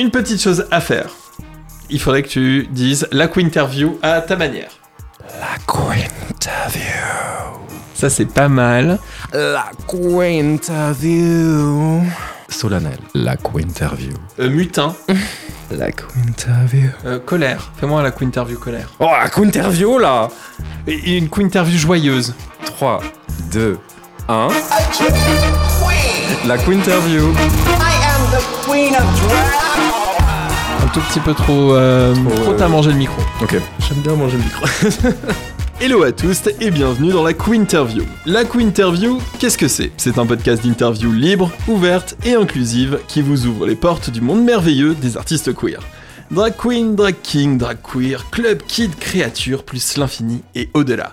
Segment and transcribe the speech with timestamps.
[0.00, 1.10] une petite chose à faire.
[1.90, 4.70] Il faudrait que tu dises la interview à ta manière.
[5.38, 5.56] La
[6.32, 6.80] interview.
[7.94, 8.98] Ça, c'est pas mal.
[9.34, 9.66] La
[10.32, 12.02] interview.
[12.48, 12.98] Solennel.
[13.14, 14.14] La interview.
[14.38, 14.96] Euh, mutin.
[15.70, 16.88] La interview.
[17.06, 17.70] Euh, colère.
[17.76, 18.88] Fais-moi la interview colère.
[18.98, 20.28] Oh, la interview là
[20.88, 22.34] Et une interview joyeuse.
[22.64, 23.00] 3,
[23.52, 23.78] 2,
[24.28, 24.48] 1.
[26.48, 27.32] La interview.
[28.98, 29.69] Un
[30.92, 31.74] tout petit peu trop.
[31.74, 33.20] Euh, Trop, trop euh, t'as mangé le micro.
[33.42, 33.56] Ok.
[33.88, 34.66] J'aime bien manger le micro.
[35.80, 38.02] Hello à tous et bienvenue dans la Interview.
[38.26, 39.92] La Interview, qu'est-ce que c'est?
[39.96, 44.44] C'est un podcast d'interview libre, ouverte et inclusive qui vous ouvre les portes du monde
[44.44, 45.80] merveilleux des artistes queer.
[46.30, 51.12] Drag queen, drag king, drag queer, club kid, créature, plus l'infini et au-delà.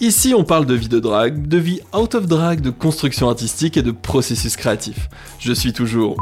[0.00, 3.76] Ici, on parle de vie de drag, de vie out of drag, de construction artistique
[3.76, 5.08] et de processus créatif.
[5.38, 6.16] Je suis toujours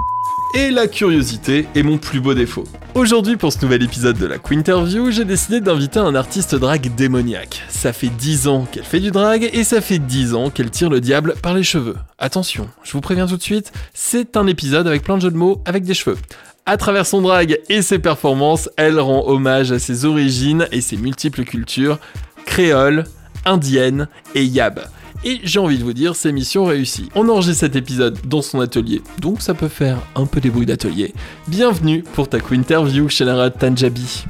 [0.54, 2.64] et la curiosité est mon plus beau défaut.
[2.94, 7.62] Aujourd'hui, pour ce nouvel épisode de la Interview, j'ai décidé d'inviter un artiste drag démoniaque.
[7.68, 10.90] Ça fait 10 ans qu'elle fait du drag et ça fait 10 ans qu'elle tire
[10.90, 11.96] le diable par les cheveux.
[12.18, 15.36] Attention, je vous préviens tout de suite, c'est un épisode avec plein de jeux de
[15.36, 16.16] mots avec des cheveux.
[16.64, 20.96] À travers son drag et ses performances, elle rend hommage à ses origines et ses
[20.96, 21.98] multiples cultures
[22.46, 23.04] créole,
[23.44, 24.80] indienne et yab.
[25.24, 27.08] Et j'ai envie de vous dire, c'est mission réussie.
[27.14, 30.66] On enregistre cet épisode dans son atelier, donc ça peut faire un peu des bruits
[30.66, 31.14] d'atelier.
[31.48, 34.24] Bienvenue pour ta interview, Shenara Tanjabi.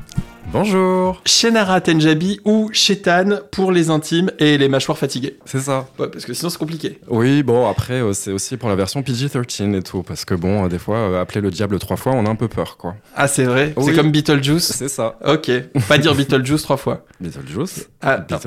[0.52, 1.20] Bonjour.
[1.26, 5.36] Shenara Tanjabi ou Shetan pour les intimes et les mâchoires fatiguées.
[5.44, 5.86] C'est ça.
[5.98, 6.98] Ouais, parce que sinon c'est compliqué.
[7.08, 10.64] Oui, bon, après, euh, c'est aussi pour la version PG-13 et tout, parce que bon,
[10.64, 12.94] euh, des fois, euh, appeler le diable trois fois, on a un peu peur, quoi.
[13.16, 13.74] Ah, c'est vrai?
[13.76, 13.84] Oui.
[13.86, 14.72] C'est comme Beetlejuice?
[14.72, 15.18] C'est ça.
[15.26, 15.50] Ok,
[15.88, 17.04] pas dire Beetlejuice trois fois.
[17.20, 17.88] Beetlejuice.
[18.00, 18.38] Ah, non.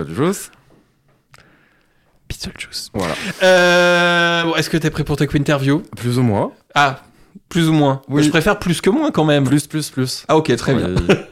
[2.29, 2.91] Beetlejuice.
[2.91, 2.91] Beetlejuice.
[2.93, 3.13] Voilà.
[3.43, 5.81] Euh, bon, Est-ce que t'es prêt pour ta interview?
[5.97, 6.51] Plus ou moins.
[6.75, 7.01] Ah,
[7.49, 8.01] plus ou moins.
[8.07, 8.23] Oui.
[8.23, 9.43] Je préfère plus que moins quand même.
[9.43, 10.23] Plus, plus, plus.
[10.27, 10.89] Ah ok, très bien.
[10.95, 11.15] Oui.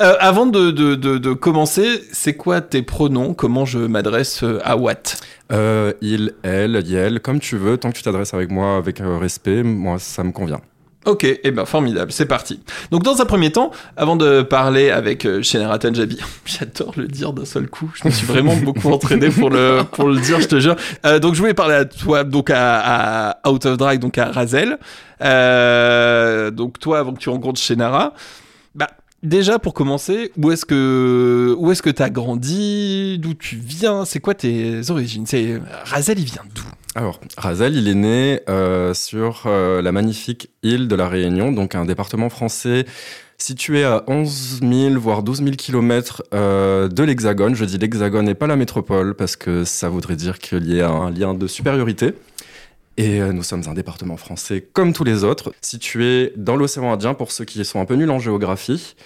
[0.00, 3.34] Euh, avant de, de, de, de commencer, c'est quoi tes pronoms?
[3.34, 5.20] Comment je m'adresse euh, à Watt?
[5.52, 9.18] Euh, il, elle, yel, comme tu veux, tant que tu t'adresses avec moi avec euh,
[9.18, 10.60] respect, moi, ça me convient.
[11.08, 12.60] Ok, eh ben formidable, c'est parti.
[12.90, 17.32] Donc dans un premier temps, avant de parler avec euh, Shenara Tanjabi, j'adore le dire
[17.32, 20.48] d'un seul coup, je me suis vraiment beaucoup entraîné pour le, pour le dire, je
[20.48, 20.76] te jure.
[21.06, 24.26] Euh, donc je voulais parler à toi, donc à, à Out of Drag, donc à
[24.26, 24.78] Razel.
[25.22, 28.12] Euh, donc toi, avant que tu rencontres Shenara,
[28.74, 28.88] bah
[29.22, 34.20] déjà pour commencer, où est-ce que où est-ce que t'as grandi, d'où tu viens, c'est
[34.20, 35.24] quoi tes origines?
[35.24, 36.64] C'est Razel, il vient d'où?
[36.94, 41.74] Alors, Razel, il est né euh, sur euh, la magnifique île de la Réunion, donc
[41.74, 42.86] un département français
[43.36, 47.54] situé à 11 000, voire 12 000 kilomètres euh, de l'Hexagone.
[47.54, 50.88] Je dis l'Hexagone et pas la métropole, parce que ça voudrait dire qu'il y a
[50.88, 52.14] un lien de supériorité.
[52.96, 57.30] Et nous sommes un département français comme tous les autres, situé dans l'océan Indien, pour
[57.30, 58.96] ceux qui sont un peu nuls en géographie,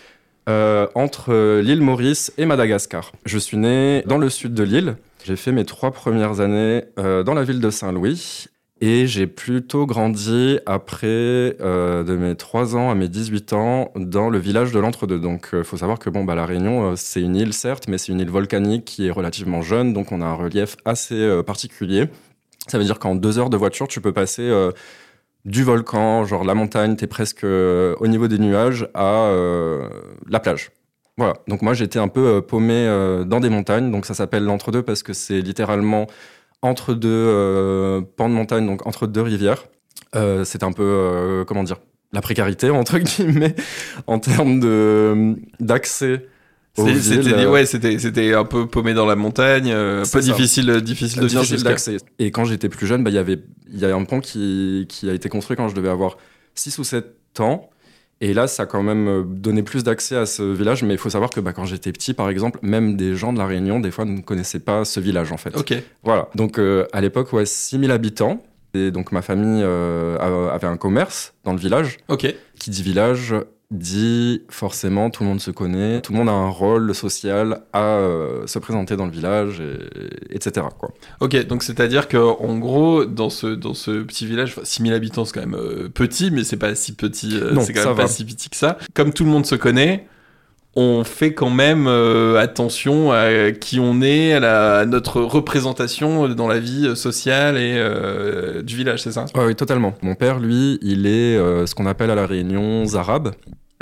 [0.47, 3.12] entre l'île Maurice et Madagascar.
[3.26, 4.97] Je suis né dans le sud de l'île.
[5.24, 8.46] J'ai fait mes trois premières années euh, dans la ville de Saint-Louis.
[8.84, 11.06] Et j'ai plutôt grandi après
[11.60, 15.20] euh, de mes 3 ans à mes 18 ans dans le village de l'Entre-deux.
[15.20, 17.96] Donc il faut savoir que bon, bah, la Réunion, euh, c'est une île certes, mais
[17.96, 21.44] c'est une île volcanique qui est relativement jeune, donc on a un relief assez euh,
[21.44, 22.08] particulier.
[22.66, 24.72] Ça veut dire qu'en deux heures de voiture, tu peux passer euh,
[25.44, 29.88] du volcan, genre la montagne, t'es presque euh, au niveau des nuages, à euh,
[30.28, 30.72] la plage.
[31.22, 31.38] Voilà.
[31.46, 33.92] Donc moi, j'étais un peu euh, paumé euh, dans des montagnes.
[33.92, 36.08] Donc ça s'appelle l'entre-deux parce que c'est littéralement
[36.62, 39.66] entre deux euh, pans de montagne, donc entre deux rivières.
[40.14, 41.78] C'est un peu, comment dire,
[42.12, 43.54] la précarité, entre guillemets,
[44.08, 46.26] en termes de d'accès
[46.74, 50.20] C'était ouais, c'était c'était un peu paumé dans la montagne, euh, peu ça.
[50.20, 51.98] difficile difficile de difficile d'accès.
[52.18, 53.38] Et quand j'étais plus jeune, bah, il y avait
[53.72, 56.16] il y a un pont qui, qui a été construit quand je devais avoir
[56.56, 57.06] 6 ou 7
[57.38, 57.70] ans.
[58.22, 60.84] Et là, ça a quand même euh, donné plus d'accès à ce village.
[60.84, 63.38] Mais il faut savoir que bah, quand j'étais petit, par exemple, même des gens de
[63.38, 65.56] La Réunion, des fois, ne connaissaient pas ce village, en fait.
[65.56, 65.74] Ok.
[66.04, 66.28] Voilà.
[66.36, 68.40] Donc, euh, à l'époque, ouais, 6000 habitants.
[68.74, 71.98] Et donc, ma famille euh, avait un commerce dans le village.
[72.06, 72.32] Ok.
[72.60, 73.34] Qui dit village
[73.72, 77.96] dit forcément tout le monde se connaît, tout le monde a un rôle social à
[77.96, 80.66] euh, se présenter dans le village, et- etc.
[80.78, 80.90] Quoi.
[81.20, 81.46] Ok.
[81.46, 84.92] Donc c'est à dire que en gros dans ce dans ce petit village, enfin, 6000
[84.92, 87.96] habitants c'est quand même euh, petit, mais c'est pas si petit, euh, c'est quand même
[87.96, 88.78] pas si petit que ça.
[88.94, 90.06] Comme tout le monde se connaît.
[90.75, 96.28] On fait quand même euh, attention à qui on est, à, la- à notre représentation
[96.30, 99.26] dans la vie sociale et euh, du village, c'est ça?
[99.34, 99.92] Ouais, oui, totalement.
[100.00, 103.32] Mon père, lui, il est euh, ce qu'on appelle à la Réunion Zarab.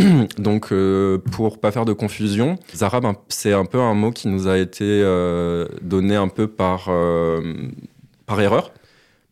[0.38, 4.49] Donc, euh, pour pas faire de confusion, Zarab, c'est un peu un mot qui nous
[4.49, 7.41] a été euh, donné un peu par, euh,
[8.26, 8.73] par erreur.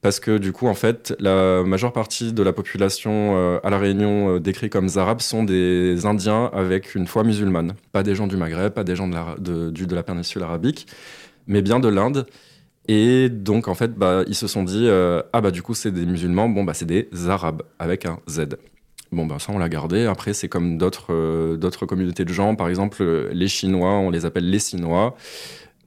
[0.00, 3.78] parce que du coup, en fait, la majeure partie de la population euh, à La
[3.78, 7.74] Réunion décrite comme arabes sont des Indiens avec une foi musulmane.
[7.92, 10.86] Pas des gens du Maghreb, pas des gens de la, de, la péninsule arabique,
[11.46, 12.26] mais bien de l'Inde.
[12.88, 16.06] Et donc, en fait, bah, ils se sont dit, ah bah du coup, c'est des
[16.06, 18.46] musulmans, bon bah c'est des arabes, avec un Z.
[19.10, 20.04] Bon, bah ça, on l'a gardé.
[20.04, 22.54] Après, c'est comme d'autres d'autres communautés de gens.
[22.54, 23.02] Par exemple,
[23.32, 25.16] les Chinois, on les appelle les Sinois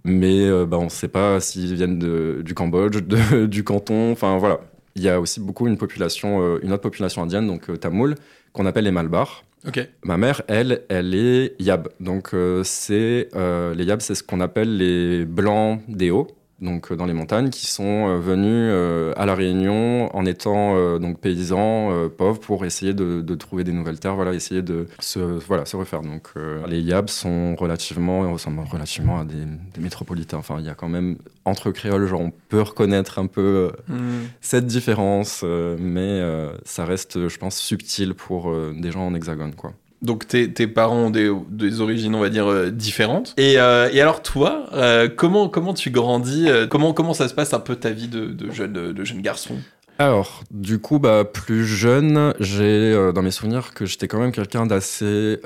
[0.04, 4.12] mais euh, bah, on ne sait pas s'ils viennent de, du Cambodge, de, du Canton,
[4.12, 4.60] enfin voilà.
[4.96, 8.16] Il y a aussi beaucoup une population, euh, une autre population indienne, donc euh, tamoul,
[8.52, 9.46] qu'on appelle les Malbars.
[9.66, 9.88] Ok.
[10.04, 11.90] Ma mère, elle, elle est Yab.
[12.00, 12.32] Donc
[12.64, 16.28] c'est les Yab, c'est ce qu'on appelle les blancs des hauts
[16.62, 20.52] donc euh, dans les montagnes, qui sont euh, venus euh, à la Réunion en étant
[21.00, 25.66] donc paysans pauvres pour essayer de, trouver des nouvelles terres, voilà, essayer de se, voilà,
[25.66, 26.02] se refaire.
[26.02, 26.34] Donc
[26.68, 29.46] les Yabs sont relativement, ressemblent relativement à des,
[29.82, 30.38] métropolitains.
[30.38, 34.28] Enfin, il y a quand même entre créoles, genre on peut reconnaître un peu hmm.
[34.42, 36.22] cette différence, mais
[36.66, 39.74] ça reste, je pense, subtil pour des gens en hexagone, quoi.
[40.02, 43.36] Donc tes, parents ont des, origines, on va dire, euh, différentes.
[43.38, 47.54] Et, euh, et, alors toi, euh, comment, comment tu grandis comment, comment ça se passe
[47.54, 49.58] un peu ta vie de, de jeune, de jeune garçon?
[50.00, 54.66] Alors, du coup, bah, plus jeune, j'ai dans mes souvenirs que j'étais quand même quelqu'un
[54.66, 55.40] d'assez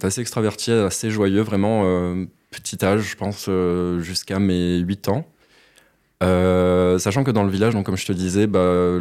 [0.00, 1.82] d'assez extraverti, assez joyeux, vraiment
[2.52, 3.50] petit âge, je pense,
[3.98, 5.26] jusqu'à mes 8 ans.
[6.20, 9.00] sachant que dans le village, donc comme je te disais, bah,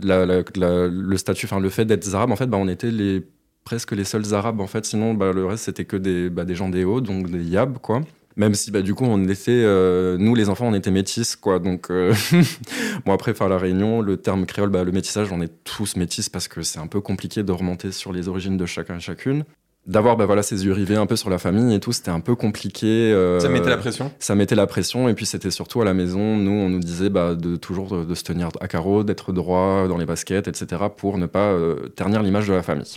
[0.00, 3.24] le statut, enfin le fait d'être arabe, en fait, bah, on était les
[3.64, 4.84] presque les seuls arabes en fait.
[4.84, 7.78] Sinon, bah, le reste c'était que des, bah, des gens des hauts, donc des yab
[7.78, 8.00] quoi.
[8.36, 11.58] Même si bah, du coup on était, euh, nous les enfants on était métis quoi.
[11.58, 12.14] Donc euh,
[13.06, 16.28] bon après faire la réunion, le terme créole, bah, le métissage on est tous métis
[16.28, 19.44] parce que c'est un peu compliqué de remonter sur les origines de chacun et chacune
[19.86, 22.20] d'avoir bah voilà ses yeux rivés un peu sur la famille et tout c'était un
[22.20, 25.82] peu compliqué euh, ça mettait la pression ça mettait la pression et puis c'était surtout
[25.82, 29.04] à la maison nous on nous disait bah, de toujours de, se tenir à carreau
[29.04, 31.54] d'être droit dans les baskets etc pour ne pas
[31.96, 32.96] ternir l'image de la famille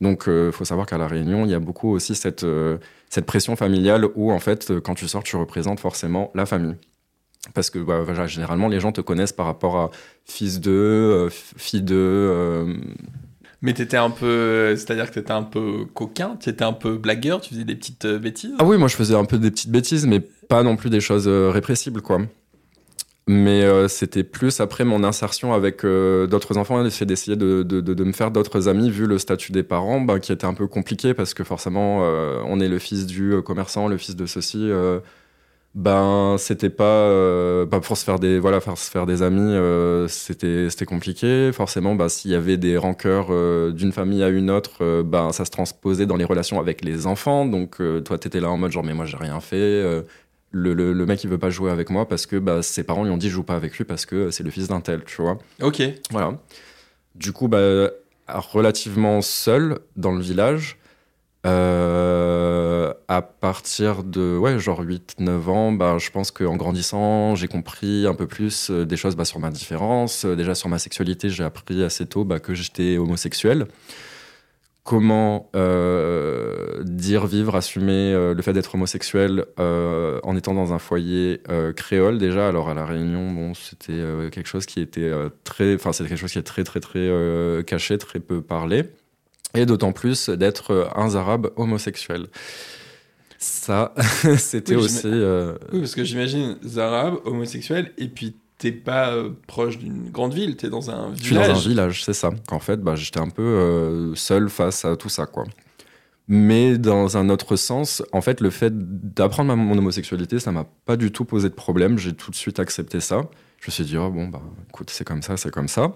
[0.00, 2.78] donc, il euh, faut savoir qu'à La Réunion, il y a beaucoup aussi cette, euh,
[3.08, 6.76] cette pression familiale où, en fait, quand tu sors, tu représentes forcément la famille.
[7.54, 9.90] Parce que bah, généralement, les gens te connaissent par rapport à
[10.24, 12.66] fils de, euh, fille de.
[13.60, 17.50] Mais t'étais un peu, c'est-à-dire que t'étais un peu coquin, t'étais un peu blagueur, tu
[17.50, 18.54] faisais des petites bêtises?
[18.58, 21.00] Ah oui, moi je faisais un peu des petites bêtises, mais pas non plus des
[21.00, 22.20] choses répressibles, quoi.
[23.28, 27.82] Mais euh, c'était plus après mon insertion avec euh, d'autres enfants, l'effet d'essayer de, de,
[27.82, 30.66] de, me faire d'autres amis, vu le statut des parents, bah, qui était un peu
[30.66, 34.70] compliqué parce que forcément, euh, on est le fils du commerçant, le fils de ceci.
[35.74, 39.54] Ben, c'était pas, pas pour se faire des, voilà, faire, se faire des amis,
[40.08, 41.50] c'était, c'était compliqué.
[41.52, 43.28] Forcément, bah, s'il y avait des rancœurs
[43.72, 47.46] d'une famille à une autre, ben, ça se transposait dans les relations avec les enfants.
[47.46, 50.04] Donc, toi, t'étais là en mode genre, mais moi, j'ai rien fait
[50.50, 53.10] le, le, mec il veut pas jouer avec moi parce que bah, ses parents lui
[53.10, 55.38] ont dit joue pas avec lui parce que c'est le fils d'un tel, tu vois.
[55.60, 55.82] Ok.
[56.10, 56.38] Voilà.
[57.14, 57.90] Du coup, bah,
[58.28, 60.77] relativement seul dans le village.
[61.46, 68.06] Euh, à partir de ouais, genre 8-9 ans, bah, je pense qu'en grandissant, j'ai compris
[68.06, 70.24] un peu plus euh, des choses bah, sur ma différence.
[70.24, 73.68] Déjà sur ma sexualité, j'ai appris assez tôt bah, que j'étais homosexuel
[74.88, 80.78] comment euh, dire, vivre, assumer euh, le fait d'être homosexuel euh, en étant dans un
[80.78, 81.42] foyer
[81.76, 82.48] créole déjà.
[82.48, 84.00] Alors à la Réunion, bon, c'était
[84.32, 85.12] quelque chose qui était
[85.44, 87.10] très, enfin c'était quelque chose qui est très très très
[87.66, 88.84] caché, très peu parlé,
[89.54, 92.26] et d'autant plus d'être un arabe homosexuel.
[93.38, 93.94] Ça,
[94.38, 95.06] c'était aussi.
[95.06, 100.56] Oui, parce que j'imagine arabe homosexuel et puis t'es pas euh, proche d'une grande ville,
[100.56, 101.18] t'es dans un village.
[101.18, 102.30] Je suis dans un village, c'est ça.
[102.50, 105.44] En fait, bah, j'étais un peu euh, seul face à tout ça, quoi.
[106.26, 108.72] Mais dans un autre sens, en fait, le fait
[109.14, 111.96] d'apprendre mon homosexualité, ça m'a pas du tout posé de problème.
[111.96, 113.22] J'ai tout de suite accepté ça.
[113.60, 115.94] Je me suis dit, oh, bon, bah, écoute, c'est comme ça, c'est comme ça.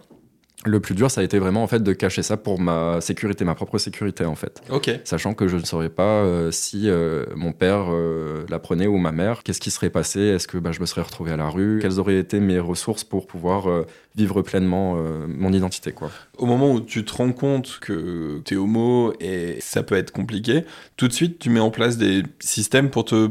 [0.65, 3.45] Le plus dur, ça a été vraiment en fait de cacher ça pour ma sécurité,
[3.45, 4.63] ma propre sécurité en fait.
[4.71, 4.91] Ok.
[5.05, 9.11] Sachant que je ne saurais pas euh, si euh, mon père euh, l'apprenait ou ma
[9.11, 10.21] mère, qu'est-ce qui serait passé?
[10.21, 11.81] Est-ce que bah, je me serais retrouvé à la rue?
[11.83, 13.67] Quelles auraient été mes ressources pour pouvoir
[14.15, 16.11] vivre pleinement mon identité quoi?
[16.39, 20.13] Au moment où tu te rends compte que tu es homo et ça peut être
[20.13, 20.65] compliqué,
[20.97, 23.31] tout de suite tu mets en place des systèmes pour te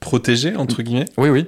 [0.00, 1.06] protéger entre guillemets?
[1.16, 1.46] Oui, oui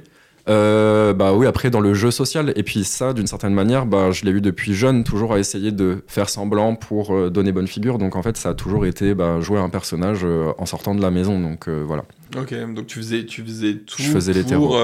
[0.49, 2.53] euh, bah oui, après dans le jeu social.
[2.57, 5.73] Et puis ça, d'une certaine manière, bah, je l'ai eu depuis jeune, toujours à essayer
[5.73, 7.99] de faire semblant pour euh, donner bonne figure.
[7.99, 11.01] Donc en fait, ça a toujours été bah, jouer un personnage euh, en sortant de
[11.01, 11.41] la maison.
[11.41, 12.05] Donc euh, voilà.
[12.37, 14.79] Ok, donc tu faisais, tu faisais tout je faisais pour,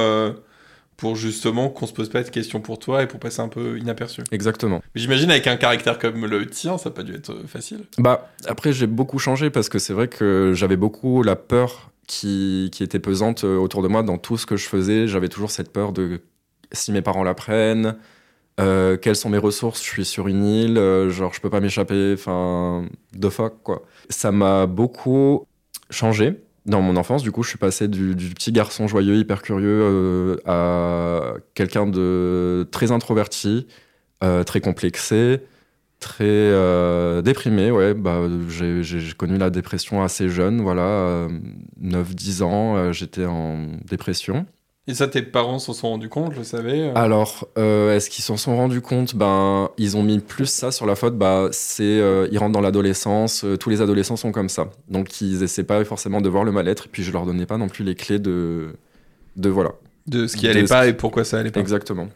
[0.96, 3.78] pour justement qu'on se pose pas de questions pour toi et pour passer un peu
[3.78, 4.22] inaperçu.
[4.30, 4.80] Exactement.
[4.94, 7.80] J'imagine avec un caractère comme le tien, ça n'a pas dû être facile.
[7.98, 12.70] Bah après, j'ai beaucoup changé parce que c'est vrai que j'avais beaucoup la peur qui,
[12.80, 15.06] était pesante euh, autour de moi dans tout ce que je faisais.
[15.06, 16.20] J'avais toujours cette peur de
[16.72, 17.96] si mes parents l'apprennent,
[18.60, 21.60] Euh, quelles sont mes ressources Je suis sur une île, euh, genre je peux pas
[21.60, 23.86] m'échapper, enfin, de fuck quoi.
[24.10, 25.46] Ça m'a beaucoup
[25.88, 27.22] changé dans mon enfance.
[27.22, 32.92] Du coup, je suis passé du, petit garçon joyeux, hyper curieux, à quelqu'un de très
[32.92, 33.66] introverti,
[34.20, 35.40] très complexé,
[36.00, 37.70] très euh, déprimé.
[37.70, 38.82] Ouais, bah, j'ai
[39.16, 41.28] connu la dépression assez jeune, voilà, euh,
[41.80, 44.46] 9-10 ans, euh, j'étais en dépression.
[44.88, 48.24] Et ça, tes parents s'en sont rendus compte, je le savais euh Alors, est-ce qu'ils
[48.24, 49.14] s'en sont rendus compte?
[49.14, 51.16] Ben, ils ont mis plus ça sur la faute.
[51.16, 52.00] Bah, c'est,
[52.32, 53.44] ils rentrent dans l'adolescence.
[53.60, 54.70] tous les adolescents sont comme ça.
[54.88, 56.86] Donc, ils essaient pas forcément de voir le mal-être.
[56.86, 58.70] Et puis, je leur donnais pas non plus les clés de,
[59.36, 59.74] de voilà.
[60.10, 61.60] De ce qui allait pas qui- et pourquoi ça allait pas.
[61.60, 62.08] Exactement.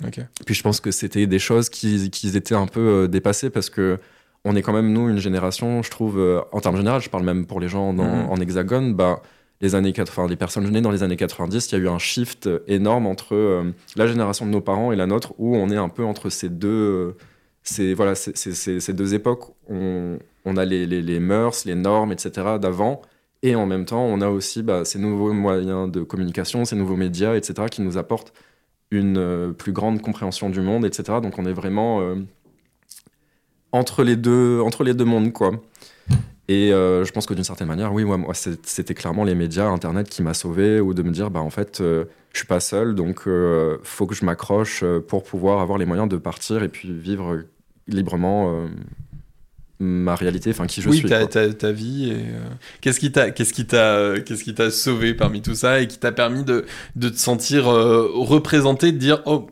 [0.46, 3.70] Puis, je pense que c'était des choses qui, qui étaient un peu euh, dépassées parce
[3.70, 3.98] que
[4.44, 7.24] on est quand même nous une génération, je trouve, euh, en termes généraux, je parle
[7.24, 8.28] même pour les gens dans- Mhm.
[8.30, 9.22] en hexagone, bah
[9.60, 11.98] les années 80, les personnes nées dans les années 90, il y a eu un
[11.98, 15.76] shift énorme entre euh, la génération de nos parents et la nôtre, où on est
[15.76, 17.16] un peu entre ces deux, euh,
[17.62, 19.44] ces, voilà, ces- ces- ces deux époques.
[19.70, 22.58] On, on a les, les, les mœurs, les normes, etc.
[22.60, 23.00] d'avant,
[23.44, 26.96] et en même temps, on a aussi bah, ces nouveaux moyens de communication, ces nouveaux
[26.96, 28.32] médias, etc., qui nous apportent
[28.90, 31.18] une euh, plus grande compréhension du monde, etc.
[31.22, 32.14] Donc on est vraiment euh,
[33.70, 35.52] entre les deux, entre les deux mondes, quoi.
[36.48, 38.06] Et euh, je pense que d'une certaine manière, oui,
[38.62, 41.80] c'était clairement les médias, Internet qui m'a sauvé, ou de me dire, bah en fait,
[41.80, 46.08] je suis pas seul, donc euh, faut que je m'accroche pour pouvoir avoir les moyens
[46.08, 47.42] de partir et puis vivre
[47.88, 48.66] librement
[49.84, 51.08] ma réalité, enfin qui je oui, suis.
[51.08, 51.28] ta, quoi.
[51.28, 52.10] ta, ta vie.
[52.10, 52.40] et, euh,
[52.80, 55.98] Qu'est-ce qui t'a, qu'est-ce qui t'a, qu'est-ce qui t'a sauvé parmi tout ça et qui
[55.98, 56.64] t'a permis de,
[56.96, 59.46] de te sentir euh, représenté, de dire oh,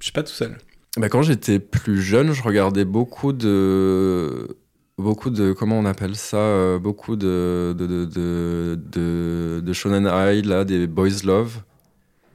[0.00, 0.56] je suis pas tout seul.
[0.96, 4.48] Bah, quand j'étais plus jeune, je regardais beaucoup de
[4.96, 10.42] beaucoup de comment on appelle ça euh, beaucoup de de, de, de, de- shonen ai
[10.42, 11.62] là des boys love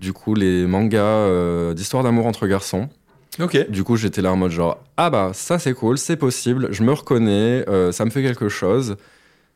[0.02, 2.90] du coup les mangas euh, d'histoire d'amour entre garçons
[3.38, 3.70] Ok.
[3.70, 6.84] du coup j'étais là en mode genre ah bah ça c'est cool c'est possible je
[6.84, 8.98] me reconnais euh, ça me fait quelque chose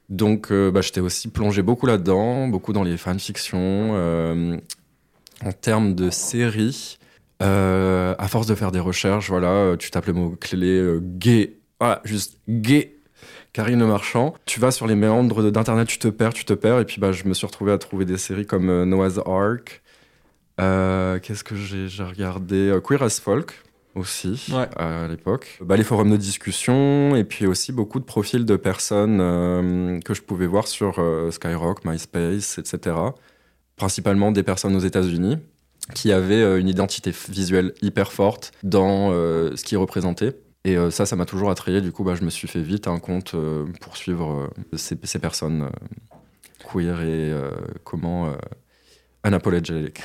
[0.09, 4.57] donc euh, bah, j'étais aussi plongé beaucoup là-dedans beaucoup dans les fanfictions euh,
[5.43, 6.97] en termes de séries
[7.39, 12.95] à force de faire des recherches, voilà, tu tapes le mot-clé gay, voilà, juste gay,
[13.51, 14.33] Karine Marchand.
[14.45, 17.11] Tu vas sur les méandres d'internet, tu te perds, tu te perds, et puis bah,
[17.11, 19.82] je me suis retrouvé à trouver des séries comme Noah's Ark.
[20.61, 23.63] Euh, Qu'est-ce que j'ai regardé Euh, Queer as Folk
[23.95, 24.67] aussi Ouais.
[24.75, 25.59] à l'époque.
[25.61, 30.13] Bah, les forums de discussion et puis aussi beaucoup de profils de personnes euh, que
[30.13, 32.95] je pouvais voir sur euh, Skyrock, MySpace, etc.
[33.75, 35.37] Principalement des personnes aux États-Unis
[35.93, 40.33] qui avaient une identité visuelle hyper forte dans ce qu'ils représentaient.
[40.63, 41.81] Et ça, ça m'a toujours attrayé.
[41.81, 43.35] Du coup, bah, je me suis fait vite un compte
[43.81, 45.69] pour suivre ces, ces personnes
[46.71, 47.33] queer et
[47.83, 48.33] comment
[49.25, 50.01] unapologetic.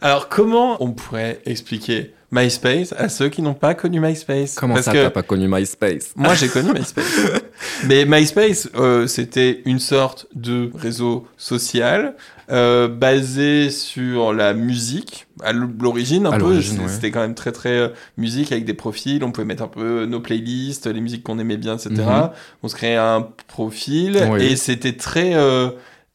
[0.00, 4.54] Alors comment on pourrait expliquer MySpace à ceux qui n'ont pas connu MySpace?
[4.56, 6.12] Comment Parce ça, t'as pas connu MySpace?
[6.16, 7.04] Moi j'ai connu MySpace.
[7.86, 12.16] Mais MySpace, euh, c'était une sorte de réseau social
[12.50, 15.26] euh, basé sur la musique.
[15.42, 16.62] À l'origine, un À peu, ouais.
[16.88, 19.22] c'était quand même très très euh, musique avec des profils.
[19.22, 21.90] On pouvait mettre un peu nos playlists, les musiques qu'on aimait bien, etc.
[21.96, 22.30] Mhm.
[22.62, 24.42] On se créait un profil Oui.
[24.44, 25.34] et c'était très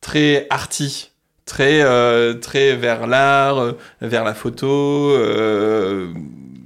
[0.02, 1.12] très arty.
[1.50, 6.08] Très, euh, très vers l'art, euh, vers la photo, euh,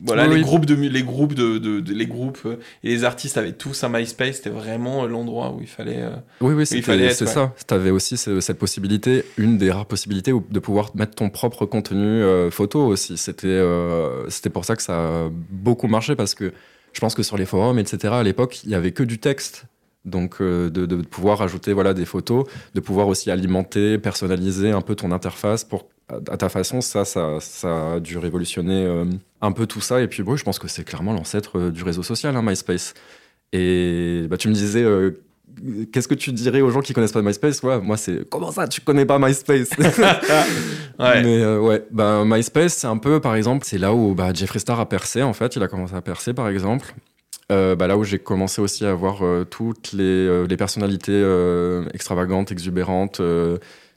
[0.05, 0.41] voilà Oui, les oui.
[0.41, 2.45] groupes de les groupes de, de- de- les groupes
[2.83, 6.03] et les artistes avaient tous un MySpace c'était vraiment l'endroit où il fallait
[6.41, 6.75] Oui, oui, c'est
[7.25, 7.31] ouais.
[7.31, 7.53] ça.
[7.65, 11.65] Tu avais aussi ce- cette possibilité, une des rares possibilités de pouvoir mettre ton propre
[11.65, 13.15] contenu euh, photo aussi.
[13.15, 16.51] C'était euh, c'était pour ça que ça a beaucoup marché parce que
[16.91, 19.63] je pense que sur les forums, etc., à l'époque, il y avait que du texte.
[20.05, 24.81] Donc, euh, de, de pouvoir ajouter voilà, des photos, de pouvoir aussi alimenter, personnaliser un
[24.81, 29.05] peu ton interface pour, à, ta façon, ça, ça, ça a dû révolutionner euh,
[29.41, 30.01] un peu tout ça.
[30.01, 32.93] Et puis, bon, je pense que c'est clairement l'ancêtre euh, du réseau social, hein, MySpace.
[33.51, 35.11] Et bah, tu me disais, euh,
[35.91, 37.61] qu'est-ce que tu dirais aux gens qui connaissent pas MySpace?
[37.63, 39.69] Ouais, moi, c'est comment ça, tu connais pas MySpace?
[40.99, 44.59] Ouais Mais ouais, bah, MySpace, c'est un peu, par exemple, c'est là où bah, Jeffree
[44.59, 45.55] Star a percé, en fait.
[45.55, 46.93] Il a commencé à percer, par exemple.
[47.51, 51.11] Euh, bah, là où j'ai commencé aussi à voir euh, toutes les, euh, les personnalités
[51.13, 53.21] euh, extravagantes, exubérantes.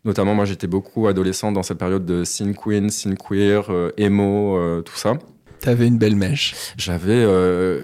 [0.04, 3.64] notamment, moi, j'étais beaucoup adolescent dans cette période de scene queen, scene queer,
[3.96, 5.14] emo, tout ça.
[5.60, 7.24] t'avais une belle mèche J'avais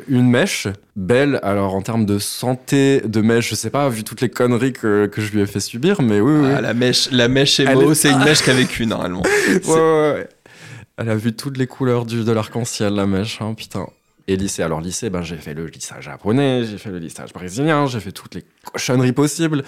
[0.08, 1.40] une mèche belle.
[1.42, 5.06] Alors, en termes de santé de mèche, je sais pas, vu toutes les conneries que,
[5.06, 6.48] que je lui ai fait subir, mais oui, oui.
[6.56, 10.12] Ah, la mèche la mèche est- c'est une mèche qui a vécu normalement Ouais, ouais,
[10.14, 10.28] ouais.
[10.98, 13.86] Elle a vu toutes les couleurs du, de l'arc-en-ciel, la mèche, hein, putain.
[14.28, 17.86] Et lycée, alors lycée, ben, j'ai fait le lissage japonais, j'ai fait le lissage brésilien,
[17.86, 19.64] j'ai fait toutes les cochonneries possibles.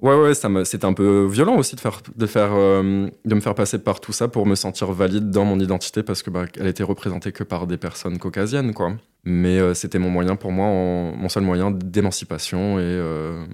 [0.00, 3.34] Ouais, ouais, ça me, c'était un peu violent aussi de faire, de faire, euh, de
[3.34, 6.30] me faire passer par tout ça pour me sentir valide dans mon identité parce que
[6.30, 8.92] bah, elle était représentée que par des personnes caucasiennes, quoi.
[9.24, 13.44] Mais euh, c'était mon moyen pour moi, mon seul moyen d'émancipation et euh,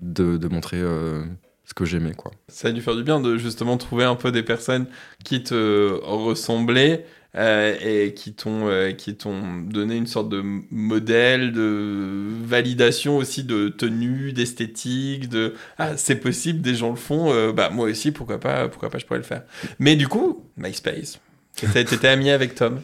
[0.00, 2.32] de, montrer ce que j'aimais, quoi.
[2.48, 4.86] Ça a dû faire du bien de justement trouver un peu des personnes
[5.22, 11.52] qui te ressemblaient euh, et qui t'ont euh, qui t'ont donné une sorte de modèle
[11.52, 17.52] de validation aussi de tenue, d'esthétique, de ah c'est possible, des gens le font, euh,
[17.52, 19.42] bah moi aussi pourquoi pas pourquoi pas je pourrais le faire.
[19.78, 21.20] Mais du coup MySpace,
[21.56, 22.80] t'étais ami avec Tom.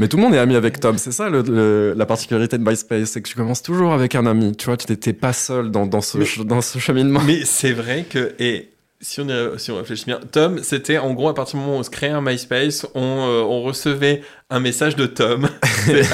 [0.00, 2.64] Mais tout le monde est ami avec Tom, c'est ça le- le- la particularité de
[2.66, 4.56] MySpace, c'est que tu commences toujours avec un ami.
[4.56, 7.20] Tu vois, tu n'étais pas seul dans, dans, ce, Mais- dans ce cheminement.
[7.26, 8.70] Mais c'est vrai que et
[9.02, 11.76] si on, est- si on réfléchit bien, Tom, c'était en gros à partir du moment
[11.76, 15.48] où on se créait un MySpace, on, euh, on recevait un message de Tom.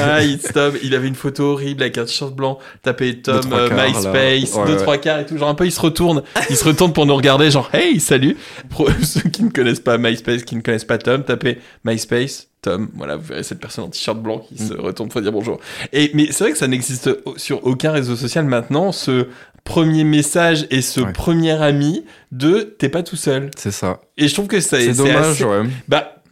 [0.01, 0.73] Ah, it's Tom.
[0.83, 2.59] Il avait une photo horrible avec un t-shirt blanc.
[2.83, 3.87] Tapé Tom euh, quarts.
[3.87, 4.83] MySpace, Ouais, deux ouais.
[4.83, 5.37] trois quarts et tout.
[5.37, 7.51] Genre un peu, il se retourne, il se retourne pour nous regarder.
[7.51, 8.35] Genre hey, salut.
[8.71, 12.47] Pour ceux qui ne connaissent pas MySpace, qui ne connaissent pas Tom, tapez MySpace.
[12.63, 15.61] Tom, voilà, vous verrez cette personne en t-shirt blanc qui se retourne pour dire bonjour.
[15.93, 18.91] Et mais c'est vrai que ça n'existe sur aucun réseau social maintenant.
[18.91, 19.27] Ce
[19.65, 21.13] premier message et ce Ouais.
[21.13, 23.51] premier ami de t'es pas tout seul.
[23.57, 24.01] C'est ça.
[24.17, 25.63] Et je trouve que ça, C'est dommage, assez- ouais.
[25.89, 26.23] Bah,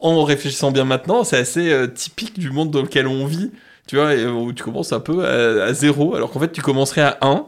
[0.00, 3.50] en réfléchissant bien maintenant, c'est assez euh, typique du monde dans lequel on vit.
[3.86, 7.02] Tu vois, où tu commences un peu à, à zéro, alors qu'en fait tu commencerais
[7.02, 7.46] à 1.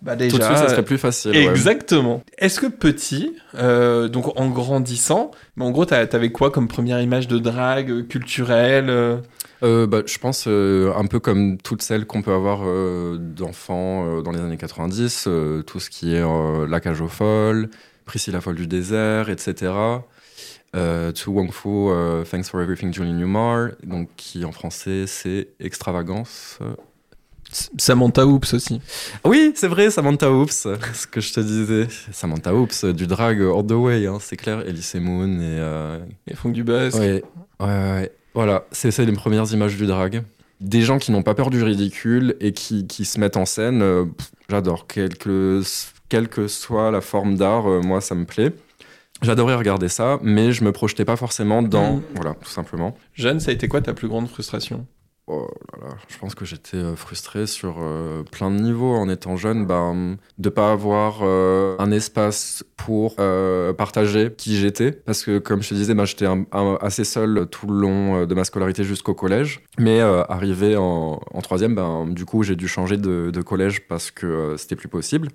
[0.00, 0.06] Hmm.
[0.06, 0.30] Bah déjà.
[0.30, 1.32] Tout de suite, ça serait plus facile.
[1.32, 1.46] ouais.
[1.46, 2.22] Exactement.
[2.38, 7.28] Est-ce que petit, euh, donc en grandissant, mais en gros, t'avais quoi comme première image
[7.28, 9.18] de drague euh, culturelle euh?
[9.60, 12.60] Bah, je pense euh, un peu comme toutes celles qu'on peut avoir
[13.18, 16.22] d'enfants dans les années 90, euh, tout ce qui est
[16.68, 17.68] La Cage aux Folles,
[18.04, 19.72] Priscilla Folle du désert, etc.
[20.76, 21.90] Euh, To Wong Fu,
[22.30, 26.60] Thanks for Everything, Julie Newmar, donc qui en français c'est Extravagance.
[27.78, 28.80] Samantha Oops aussi.
[29.24, 30.50] Oui, c'est vrai, Samantha Oops,
[30.92, 31.88] ce que je te disais.
[32.12, 34.60] Samantha Oops, euh, du drag all the way, hein, c'est clair.
[34.66, 35.56] Elise Moon et.
[35.58, 35.98] euh,
[36.30, 36.96] Et Franck Dubosc.
[36.98, 37.22] Ouais,
[37.60, 38.12] ouais, ouais.
[38.34, 40.22] Voilà, c'est c'est les premières images du drag.
[40.60, 43.80] Des gens qui n'ont pas peur du ridicule et qui, qui se mettent en scène.
[43.82, 44.04] euh,
[44.50, 44.86] J'adore.
[44.86, 45.62] Quelle que,
[46.08, 48.52] quelle que soit la forme d'art, euh, moi, ça me plaît.
[49.22, 51.94] J'adorais regarder ça, mais je me projetais pas forcément dans.
[51.96, 52.02] Mhm.
[52.14, 52.96] Voilà, tout simplement.
[53.14, 54.86] Jeanne, ça a été quoi ta plus grande frustration?
[55.30, 55.46] Oh
[56.08, 60.16] je pense que j'étais euh, frustré sur euh, plein de niveaux en étant jeune, ben,
[60.38, 63.16] de pas avoir euh, un espace pour
[63.76, 66.26] partager qui j'étais, parce que comme je te disais, ben, j'étais
[66.80, 72.06] assez seul tout le long de ma scolarité jusqu'au collège, mais arrivé en, troisième, ben,
[72.06, 75.28] du coup j'ai dû changer de, collège parce que c'était plus possible.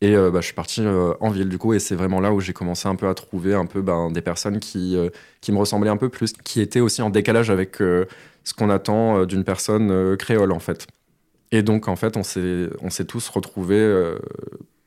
[0.00, 0.82] Et bah, je suis parti
[1.20, 3.54] en ville du coup, et c'est vraiment là où j'ai commencé un peu à trouver
[3.54, 4.96] un peu des personnes qui,
[5.48, 7.78] me ressemblaient un peu plus, qui étaient aussi en décalage avec
[8.50, 10.86] ce qu'on attend euh, d'une personne euh, créole en fait.
[11.52, 14.18] Et donc en fait, on s'est tous retrouvés euh,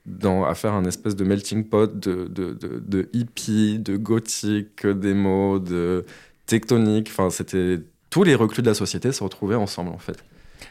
[0.05, 4.85] dans, à faire un espèce de melting pot de, de, de, de hippie, de gothique,
[4.85, 6.05] d'émo, de
[6.45, 7.09] tectonique.
[7.09, 10.23] Enfin, c'était tous les reclus de la société se retrouvaient ensemble en fait.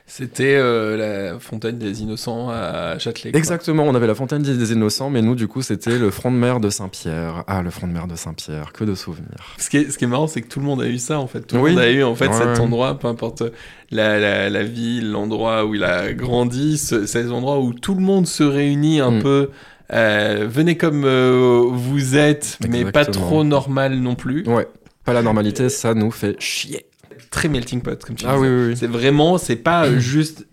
[0.06, 3.30] C'était euh, la fontaine des innocents à Châtelet.
[3.30, 3.38] quoi.
[3.38, 6.36] Exactement, on avait la fontaine des Innocents, mais nous du coup c'était le front de
[6.36, 7.44] mer de Saint-Pierre.
[7.46, 9.54] Ah, le front de mer de Saint-Pierre, que de souvenirs.
[9.58, 11.18] Ce qui est, ce qui est marrant, c'est que tout le monde a eu ça,
[11.18, 11.42] en fait.
[11.42, 11.70] Tout le Oui.
[11.70, 13.42] monde a eu, en fait, Ouais, cet endroit, peu importe
[13.90, 18.02] la, la, la ville, l'endroit où il a grandi, ce- ces endroits où tout le
[18.02, 19.22] monde se réunit un Mm.
[19.22, 19.50] peu.
[19.94, 24.42] euh, venez comme euh, vous êtes, mais pas trop normal non plus.
[24.46, 24.66] Ouais,
[25.04, 26.86] pas la normalité, ça nous fait chier.
[27.30, 28.46] Très melting pot, comme tu Ah disais.
[28.48, 28.76] oui, oui, oui.
[28.76, 30.46] C'est vraiment, c'est pas euh, juste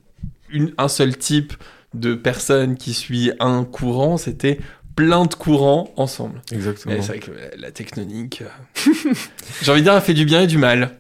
[0.50, 1.54] une, un seul type
[1.94, 4.60] de personne qui suit un courant, c'était
[4.96, 6.42] plein de courants ensemble.
[6.52, 6.94] Exactement.
[6.96, 8.92] Et C'est vrai que la, la technonique, euh,
[9.62, 10.96] j'ai envie de dire, elle fait du bien et du mal.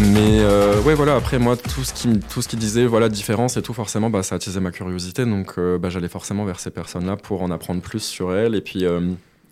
[0.00, 3.56] Mais euh, ouais, voilà, après moi, tout ce qui, tout ce qui disait voilà, différence
[3.58, 5.26] et tout, forcément, bah, ça attisait ma curiosité.
[5.26, 8.54] Donc euh, bah, j'allais forcément vers ces personnes-là pour en apprendre plus sur elles.
[8.54, 9.00] Et puis, euh,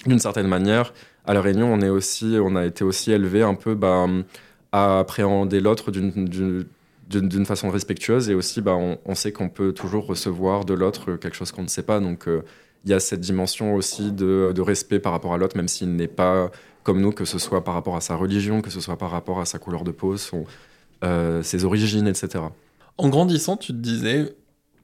[0.07, 0.95] d'une certaine manière,
[1.27, 4.07] à La Réunion, on, est aussi, on a été aussi élevé un peu bah,
[4.73, 6.65] à appréhender l'autre d'une-
[7.45, 8.31] façon respectueuse.
[8.31, 11.69] Et aussi, on, on sait qu'on peut toujours recevoir de l'autre quelque chose qu'on ne
[11.69, 12.01] sait pas.
[12.01, 12.43] Donc euh,
[12.85, 15.95] il y a cette dimension aussi de, de respect par rapport à l'autre, même s'il
[15.95, 16.51] n'est pas
[16.89, 19.41] comme nous, que ce soit par rapport à sa religion, que ce soit par rapport
[19.41, 20.47] à sa couleur de peau, son,
[21.05, 22.45] euh, ses origines, etc.
[22.97, 24.35] En grandissant, tu te disais,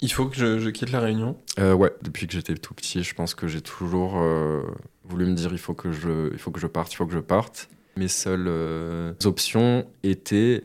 [0.03, 1.39] il faut que je, je quitte la Réunion?
[1.59, 4.61] Euh, ouais, depuis que j'étais tout petit, je pense que j'ai toujours euh,
[5.05, 7.15] voulu me dire il faut que je, il faut que je parte, il faut que
[7.15, 7.71] je parte.
[7.97, 10.63] Mes seules euh, options étaient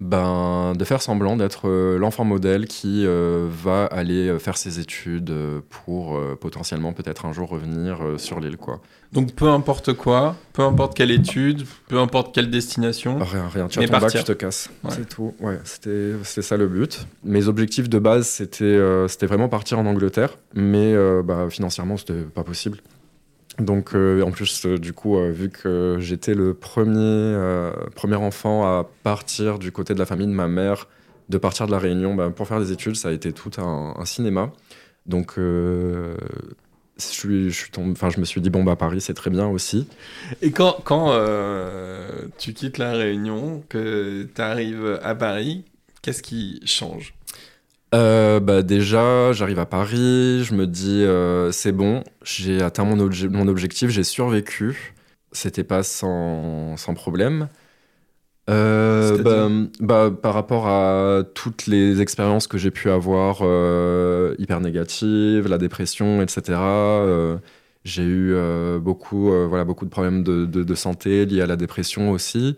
[0.00, 4.80] ben, de faire semblant d'être euh, l'enfant modèle qui euh, va aller euh, faire ses
[4.80, 5.32] études
[5.70, 8.56] pour euh, potentiellement peut-être un jour revenir euh, sur l'île.
[8.56, 8.80] quoi.
[9.12, 13.18] Donc peu importe quoi, peu importe quelle étude, peu importe quelle destination.
[13.18, 13.68] Rien, rien.
[13.68, 14.20] Tu as ton bac, partir.
[14.24, 14.68] tu te casses.
[14.82, 14.90] Ouais.
[14.94, 15.32] C'est tout.
[15.40, 17.06] Ouais, c'était ça le but.
[17.22, 22.42] Mes objectifs de base, c'était c'était vraiment partir en Angleterre, mais bah, financièrement, c'était pas
[22.42, 22.78] possible.
[23.58, 27.38] Donc, euh, en plus, euh, du coup, euh, vu que j'étais le premier,
[27.94, 30.88] premier enfant à partir du côté de la famille de ma mère,
[31.28, 34.04] de partir de la Réunion bah, pour faire des études, ça a été tout un,
[34.04, 34.52] cinéma.
[35.06, 36.16] Donc, je,
[36.98, 39.86] me suis dit, bon, bah, Paris, c'est très bien aussi.
[40.42, 41.16] Et quand, quand
[42.38, 45.64] tu quittes la Réunion, que tu arrives à Paris,
[46.02, 47.14] qu'est-ce qui change?
[47.94, 52.96] Euh, bah déjà, j'arrive à Paris, je me dis euh, c'est bon, j'ai atteint mon,
[53.08, 54.94] obje- mon objectif, j'ai survécu.
[55.32, 57.48] C'était pas sans, sans problème.
[58.50, 59.48] Euh, bah,
[59.80, 63.38] bah, par rapport à toutes les expériences que j'ai pu avoir
[64.38, 67.06] hyper négatives, la dépression, etc.
[67.84, 68.34] j'ai eu
[68.80, 72.56] beaucoup, voilà, beaucoup de problèmes de, de- de santé liés à la dépression aussi.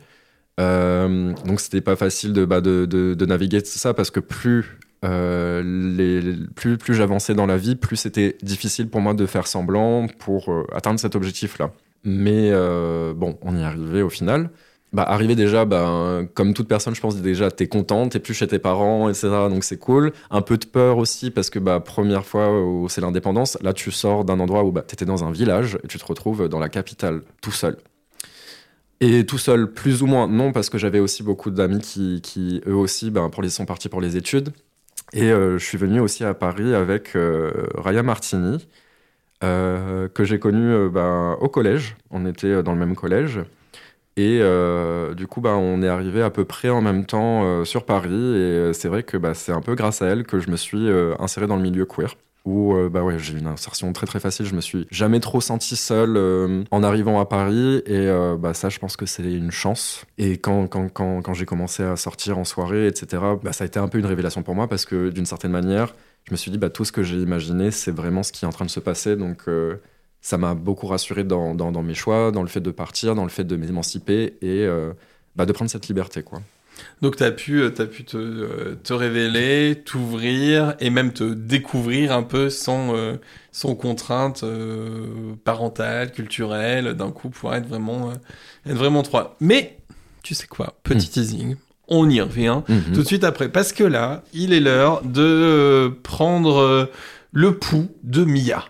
[0.60, 4.20] Euh, donc c'était pas facile de, bah, de, de- de naviguer tout ça parce que
[4.20, 10.06] plus, euh, plus, j'avançais dans la vie, plus c'était difficile pour moi de faire semblant
[10.18, 11.72] pour euh, atteindre cet objectif-là.
[12.04, 14.50] Mais euh, bon, on y est arrivé au final.
[14.92, 18.46] Bah, arrivé déjà, bah, comme toute personne, je pense déjà, t'es content, t'es plus chez
[18.46, 19.28] tes parents, etc.
[19.50, 20.12] Donc c'est cool.
[20.30, 23.90] Un peu de peur aussi, parce que bah, première fois où c'est l'indépendance, là tu
[23.90, 26.68] sors d'un endroit où bah, t'étais dans un village et tu te retrouves dans la
[26.68, 27.76] capitale, tout seul.
[29.00, 32.62] Et tout seul, plus ou moins, non, parce que j'avais aussi beaucoup d'amis qui, qui,
[32.66, 34.52] eux aussi, ben, pour les, sont partis pour les études.
[35.12, 38.68] Et euh, je suis venu aussi à Paris avec euh, Raya Martini,
[39.44, 41.96] euh, que j'ai connu ben, au collège.
[42.10, 43.40] On était dans le même collège.
[44.16, 44.40] Et
[45.16, 48.36] du coup, ben, on est arrivé à peu près en même temps sur Paris.
[48.36, 50.88] Et c'est vrai que bah, c'est un peu grâce à elle que je me suis
[51.18, 54.20] inséré dans le milieu queer où euh, bah ouais, j'ai eu une insertion très très
[54.20, 54.46] facile.
[54.46, 58.54] Je me suis jamais trop senti seul euh, en arrivant à Paris et euh, bah
[58.54, 60.06] ça, je pense que c'est une chance.
[60.16, 63.78] Et quand, quand, quand, j'ai commencé à sortir en soirée, etc., bah, ça a été
[63.78, 66.58] un peu une révélation pour moi parce que d'une certaine manière, je me suis dit
[66.58, 68.80] bah tout ce que j'ai imaginé, c'est vraiment ce qui est en train de se
[68.80, 69.16] passer.
[69.16, 69.44] Donc
[70.20, 73.24] ça m'a beaucoup rassuré dans, dans, dans mes choix, dans le fait de partir, dans
[73.24, 74.66] le fait de m'émanciper et
[75.34, 76.40] bah, de prendre cette liberté quoi.
[77.02, 81.24] Donc tu as pu, euh, t'as pu te, euh, te révéler, t'ouvrir et même te
[81.24, 83.16] découvrir un peu sans, euh,
[83.52, 89.36] sans contrainte euh, parentale, culturelle, d'un coup pour être vraiment, euh, être vraiment trois.
[89.40, 89.78] Mais
[90.22, 91.56] tu sais quoi, petit teasing,
[91.88, 92.92] on y revient Mhm.
[92.94, 93.48] tout de suite après.
[93.48, 96.90] Parce que là, il est l'heure de prendre
[97.32, 98.64] le pouls de Mia.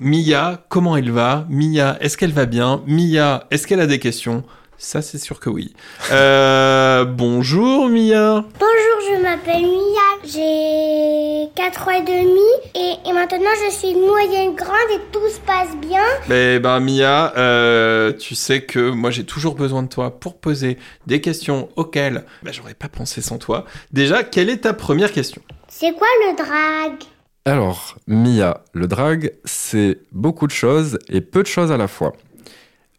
[0.00, 1.46] Mia, comment elle va?
[1.50, 2.82] Mia, est-ce qu'elle va bien?
[2.86, 4.42] Mia, est-ce qu'elle a des questions?
[4.82, 5.72] Ça, c'est sûr que oui.
[6.10, 8.44] Euh, bonjour Mia.
[8.58, 12.40] Bonjour, je m'appelle Mia, j'ai 4 ans et demi
[12.74, 16.02] et, et maintenant je suis une moyenne grande et tout se passe bien.
[16.28, 20.78] Eh ben Mia, euh, tu sais que moi j'ai toujours besoin de toi pour poser
[21.06, 23.64] des questions auxquelles bah, j'aurais pas pensé sans toi.
[23.92, 25.42] Déjà, quelle est ta première question?
[25.68, 26.98] C'est quoi le drag?
[27.44, 32.14] Alors, Mia, le drag, c'est beaucoup de choses et peu de choses à la fois.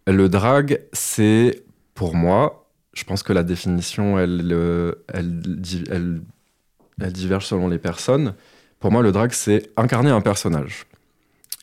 [0.07, 1.63] Le drag, c'est,
[2.03, 4.55] pour moi, je pense que la définition, elle,
[5.13, 6.21] elle,
[7.01, 8.33] elle diverge selon les personnes.
[8.79, 10.85] Pour moi, le drag, c'est incarner un personnage.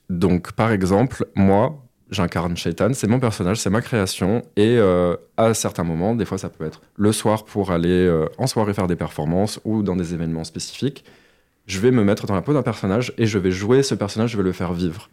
[0.08, 4.42] Donc, par exemple, moi, j'incarne Shaitan, c'est mon personnage, c'est ma création.
[4.56, 8.26] Et euh, à certains moments, des fois, ça peut être le soir pour aller euh,
[8.38, 11.04] en soirée faire des performances ou dans des événements spécifiques
[11.70, 14.30] je vais me mettre dans la peau d'un personnage et je vais jouer ce personnage,
[14.30, 15.08] je vais le faire vivre.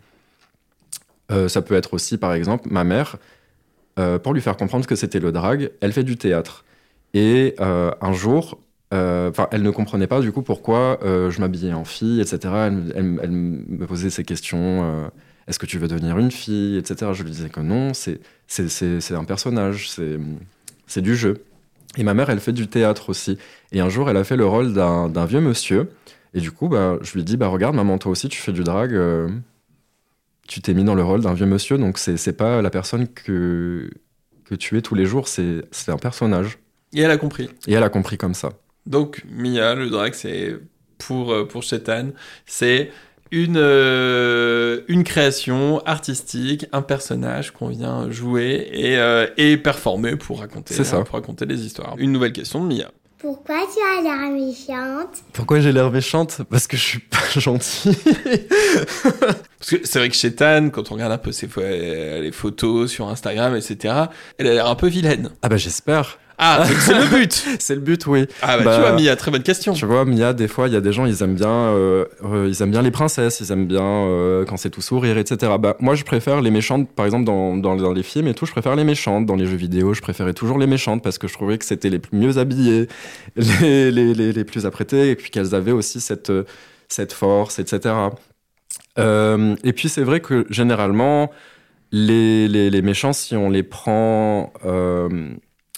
[1.31, 3.17] Euh, ça peut être aussi, par exemple, ma mère,
[3.97, 6.65] euh, pour lui faire comprendre que c'était le drag, elle fait du théâtre.
[7.13, 8.59] Et euh, un jour,
[8.93, 12.39] euh, elle ne comprenait pas du coup pourquoi je m'habillais en fille, etc.
[12.95, 15.09] Elle, me posait ces questions.
[15.47, 17.11] Est-ce que tu veux devenir une fille, etc.
[17.13, 18.19] Je lui disais que non, c'est
[19.11, 19.89] un personnage,
[20.85, 21.43] c'est du jeu.
[21.97, 23.39] Et ma mère, elle fait du théâtre aussi.
[23.71, 25.89] Et un jour, elle a fait le rôle d'un vieux monsieur.
[26.33, 28.63] Et du coup, bah, je lui dis, bah, regarde, maman, toi aussi, tu fais du
[28.63, 28.93] drag.
[30.47, 33.89] Tu t'es mis dans le rôle d'un vieux monsieur, donc c'est pas la personne que,
[34.45, 36.57] que tu es tous les jours, c'est un personnage.
[36.93, 37.49] Et elle a compris.
[37.67, 38.49] Et elle a compris comme ça.
[38.85, 40.57] Donc Mia, le drag, c'est
[40.97, 42.11] pour euh, pour Shetan,
[42.45, 42.89] c'est
[43.31, 50.39] une euh, une création artistique, un personnage qu'on vient jouer et, euh, et performer pour
[50.39, 51.01] raconter ça.
[51.01, 51.95] pour raconter des histoires.
[51.97, 52.89] Une nouvelle question de Mia.
[53.19, 57.97] Pourquoi tu as l'air méchante Pourquoi j'ai l'air méchante Parce que je suis pas gentil.
[59.59, 62.91] Parce que c'est vrai que Shetan, quand on regarde un peu ses euh, les photos
[62.91, 63.93] sur Instagram, etc.,
[64.37, 65.31] elle a l'air un peu vilaine.
[65.41, 66.19] ah bah j'espère.
[66.39, 68.27] Ah, donc c'est le but C'est le but, oui.
[68.43, 69.73] Ah bah, Bah, tu vois, Mia, très bonne question.
[69.73, 72.47] Tu vois, Mia, des fois, il y a des gens, ils aiment bien, euh, euh,
[72.47, 75.53] ils aiment bien les princesses, ils aiment bien euh, quand c'est tout sourire, etc.
[75.59, 78.45] Bah, moi, je préfère les méchantes, par exemple, dans, dans, dans les films et tout,
[78.45, 79.25] je préfère les méchantes.
[79.25, 81.89] Dans les jeux vidéo, je préférais toujours les méchantes parce que je trouvais que c'était
[81.89, 82.87] les plus mieux habillées,
[83.35, 86.31] les, les, les, les plus apprêtées, et puis qu'elles avaient aussi cette,
[86.87, 87.95] cette force, etc.
[88.99, 91.31] Euh, et puis, c'est vrai que généralement,
[91.91, 94.53] les, les, les méchants, si on les prend,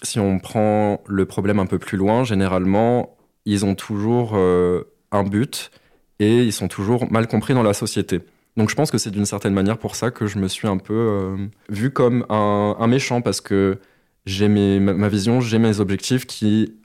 [0.03, 5.23] si on prend le problème un peu plus loin, généralement, ils ont toujours euh, un
[5.23, 5.71] but
[6.19, 8.21] et ils sont toujours mal compris dans la société.
[8.57, 10.77] Donc je pense que c'est d'une certaine manière pour ça que je me suis un
[10.77, 11.37] peu euh,
[11.69, 13.79] vu comme un, méchant parce que
[14.25, 16.75] j'ai ma, vision, j'ai mes objectifs qui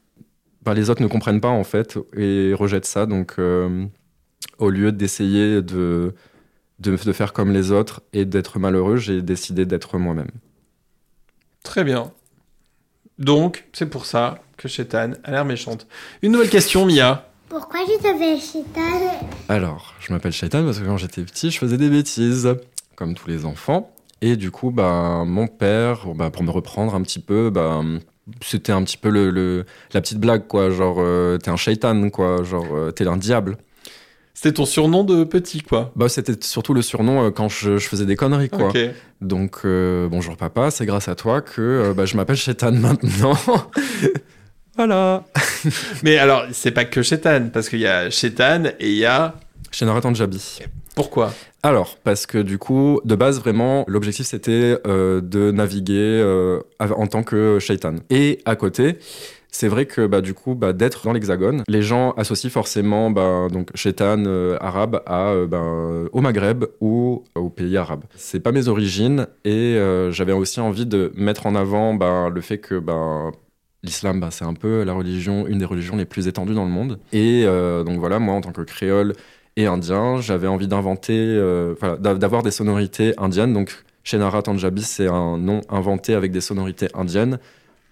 [0.62, 3.06] bah, les autres ne comprennent pas en fait et rejettent ça.
[3.06, 3.86] Donc euh,
[4.58, 6.14] au lieu d'essayer de,
[6.78, 10.30] de, de faire comme les autres et d'être malheureux, j'ai décidé d'être moi-même.
[11.64, 12.12] Très bien.
[13.18, 15.86] Donc, c'est pour ça que Chétan a l'air méchante.
[16.22, 17.28] Une nouvelle question, Mia.
[17.48, 21.76] Pourquoi je t'appelle Chétan Alors, je m'appelle Shaitan parce que quand j'étais petit, je faisais
[21.76, 22.48] des bêtises,
[22.96, 23.90] comme tous les enfants.
[24.20, 27.80] Et du coup, bah, mon père, bah, pour me reprendre un petit peu, bah,
[28.42, 30.70] c'était un petit peu le, le- la petite blague, quoi.
[30.70, 32.42] Genre, euh, t'es un shaitan, quoi.
[32.42, 33.58] Genre, euh, t'es un diable.
[34.36, 35.92] C'était ton surnom de petit, quoi.
[35.94, 38.72] Bah, c'était surtout le surnom euh, quand je, je faisais des conneries, quoi.
[39.20, 43.38] Donc, euh, bonjour papa, c'est grâce à toi que euh, bah, je m'appelle Shaitan maintenant.
[44.76, 45.24] voilà.
[46.02, 49.34] Mais alors, c'est pas que Chétan, parce qu'il y a Chétan et il y a.
[49.70, 50.58] Shenara Tanjabi.
[50.96, 51.32] Pourquoi?
[51.62, 56.20] Alors, parce que du coup, de base, vraiment, l'objectif c'était de naviguer
[56.78, 57.94] av- en tant que shaitan.
[58.10, 58.98] Et à côté,
[59.54, 63.46] c'est vrai que bah, du coup, bah, d'être dans l'hexagone, les gens associent forcément bah,
[63.52, 65.62] donc shaitan euh, arabe euh, bah,
[66.12, 68.02] au Maghreb ou au pays arabe.
[68.16, 71.96] C'est pas mes origines et euh, j'avais aussi envie de mettre en avant
[72.28, 72.82] le fait que
[73.84, 76.98] l'islam, c'est un peu la religion, une des religions les plus étendues dans le monde.
[77.12, 79.12] Et donc voilà, moi en tant que créole
[79.54, 81.40] et indien, j'avais envie d'inventer,
[82.00, 83.52] d'avoir des sonorités indiennes.
[83.52, 87.38] Donc, Shenara Tanjabi, c'est un nom inventé avec des sonorités indiennes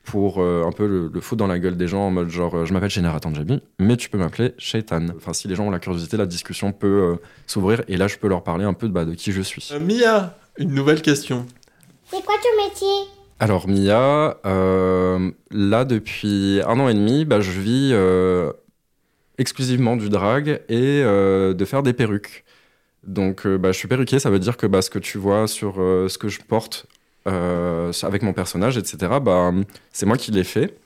[0.04, 2.54] pour euh, un peu le, le foutre dans la gueule des gens en mode genre,
[2.56, 5.06] euh, je m'appelle Shenara Tanjabi, mais tu peux m'appeler Shaitan.
[5.16, 8.18] Enfin, si les gens ont la curiosité, la discussion peut euh, s'ouvrir et là, je
[8.18, 9.68] peux leur parler un peu de, bah, de qui je suis.
[9.72, 11.46] Euh, Mia, une nouvelle question.
[12.10, 13.10] C'est quoi ton métier?
[13.38, 18.52] Alors Mia, euh, là depuis un an et demi, bah, je vis euh,
[19.38, 22.44] exclusivement du drag et euh, de faire des perruques.
[23.04, 25.48] Donc euh, bah, je suis perruquier, ça veut dire que bah, ce que tu vois
[25.48, 26.86] sur euh, ce que je porte
[27.28, 29.52] euh, avec mon personnage, etc., bah,
[29.92, 30.76] c'est moi qui l'ai fait.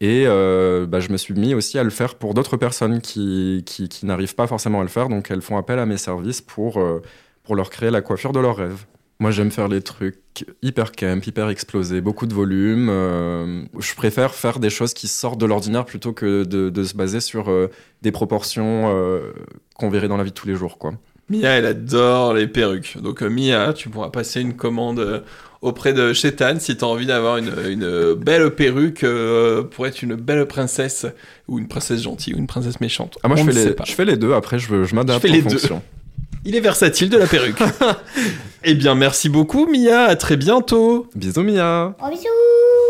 [0.00, 3.64] Et euh, bah, je me suis mis aussi à le faire pour d'autres personnes qui,
[3.66, 5.08] qui, n'arrivent pas forcément à le faire.
[5.08, 7.02] Donc elles font appel à mes services pour, euh,
[7.42, 8.86] pour leur créer la coiffure de leurs rêves.
[9.20, 12.88] Moi, j'aime faire les trucs hyper camp, hyper explosés, beaucoup de volume.
[12.88, 17.18] euh, je préfère faire des choses qui sortent de l'ordinaire plutôt que de, se baser
[17.18, 17.68] sur euh,
[18.02, 19.32] des proportions euh,
[19.74, 20.92] qu'on verrait dans la vie de tous les jours, quoi.
[21.30, 22.96] Mia, elle adore les perruques.
[23.02, 25.20] Donc, euh, Mia, tu pourras passer une commande euh,
[25.60, 30.02] auprès de Chétan si tu as envie d'avoir une, une belle perruque euh, pour être
[30.02, 31.06] une belle princesse
[31.48, 33.18] ou une princesse gentille ou une princesse méchante.
[33.22, 33.84] Ah, moi, On je ne fais, les, pas.
[33.86, 34.32] je fais les deux.
[34.34, 35.50] Après, je, je m'adapte en les deux.
[35.50, 35.82] fonction.
[36.44, 37.58] Il est versatile de la perruque.
[38.64, 40.04] eh bien, merci beaucoup, Mia.
[40.04, 41.08] À très bientôt.
[41.16, 41.94] Bisous, Mia.
[42.00, 42.22] Oh bisous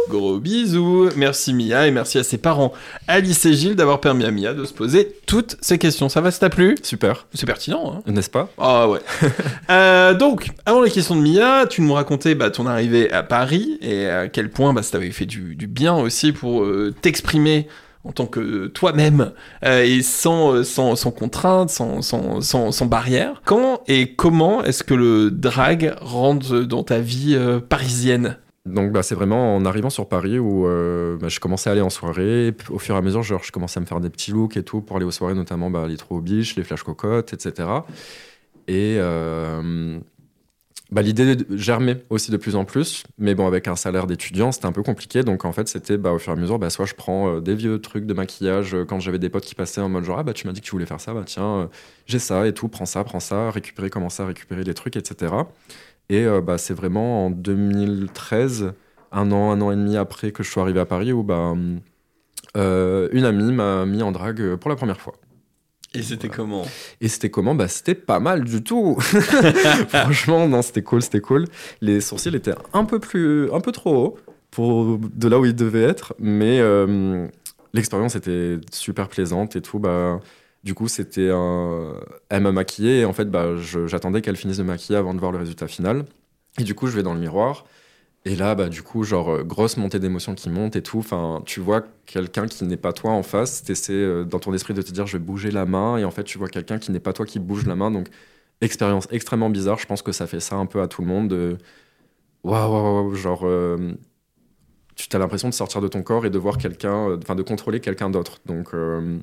[0.09, 1.11] Gros bisous.
[1.17, 2.73] Merci, Mia, et merci à ses parents,
[3.07, 6.09] Alice et Gilles, d'avoir permis à Mia de se poser toutes ces questions.
[6.09, 6.77] Ça va, ça t'a plu?
[6.83, 8.49] Super, C'est pertinent, hein n'est-ce pas?
[8.59, 9.01] Ah ouais.
[9.71, 13.79] Euh, donc, avant les questions de Mia, tu nous racontais bah, ton arrivée à Paris
[13.83, 17.69] et à quel point bah, ça t'avait fait du, du bien aussi pour euh, t'exprimer
[18.05, 19.33] en tant que toi-même
[19.65, 23.43] euh, et sans, sans, sans contrainte, sans, sans, sans, sans barrière.
[23.45, 28.39] Quand et comment est-ce que le drag rentre dans ta vie euh, parisienne?
[28.69, 31.83] Donc bah, c'est vraiment en arrivant sur Paris où euh, bah, je commençais à aller
[31.83, 32.55] en soirée.
[32.71, 34.81] Au fur et à mesure, je commençais à me faire des petits looks et tout
[34.81, 37.69] pour aller aux soirées, notamment bah, les trous biches, les flash cocottes, etc.
[38.69, 39.99] Et euh,
[40.91, 43.05] bah, l'idée germait aussi de plus en plus.
[43.19, 45.23] Mais bon, avec un salaire d'étudiant, c'était un peu compliqué.
[45.23, 47.81] Donc en fait, c'était au fur et à mesure, soit je prends euh, des vieux
[47.81, 50.33] trucs de maquillage euh, quand j'avais des potes qui passaient en mode genre, ah bah
[50.33, 51.69] tu m'as dit que tu voulais faire ça, bah tiens,
[52.07, 55.33] j'ai ça et tout, prends ça, prends ça, récupérer, commencer à récupérer les trucs, etc.
[56.09, 58.73] Et euh, bah, c'est vraiment en 2013,
[59.13, 61.55] un an, un an et demi après que je suis arrivé à Paris, où bah,
[62.57, 65.15] euh, une amie m'a mis en drague euh, pour la première fois.
[65.95, 66.67] Et c'était comment?
[67.01, 67.55] Et c'était comment?
[67.55, 68.97] Bah c'était pas mal du tout.
[69.89, 71.47] Franchement, non, c'était cool, c'était cool.
[71.81, 74.19] Les sourcils étaient un peu plus, un peu trop hauts
[74.51, 77.27] pour de là où ils devaient être, mais euh,
[77.73, 79.79] l'expérience était super plaisante et tout.
[79.79, 80.21] Bah,
[80.65, 81.95] du coup, c'était un...
[82.31, 85.33] elle m'a maquillée et en fait, bah, j'attendais qu'elle finisse de maquiller avant de voir
[85.33, 86.05] le résultat final.
[86.59, 87.67] Et du coup, je vais dans le miroir
[88.25, 90.99] Et là, bah, du coup, genre, euh, grosse montée d'émotions qui monte et tout.
[91.01, 93.65] Enfin, tu vois quelqu'un qui n'est pas toi en face.
[93.65, 95.99] Tu essaies dans ton esprit de te dire, je vais bouger la main.
[95.99, 97.91] Et en fait, tu vois quelqu'un qui n'est pas toi qui bouge la main.
[97.91, 98.09] Donc,
[98.63, 99.79] expérience extrêmement bizarre.
[99.79, 101.29] Je pense que ça fait ça un peu à tout le monde.
[101.29, 101.59] de
[102.45, 103.95] Waouh, waouh, waouh, genre, euh,
[104.97, 107.43] tu as l'impression de sortir de ton corps et de voir quelqu'un, euh, enfin, de
[107.43, 108.39] contrôler quelqu'un d'autre.
[108.47, 109.19] Donc, euh,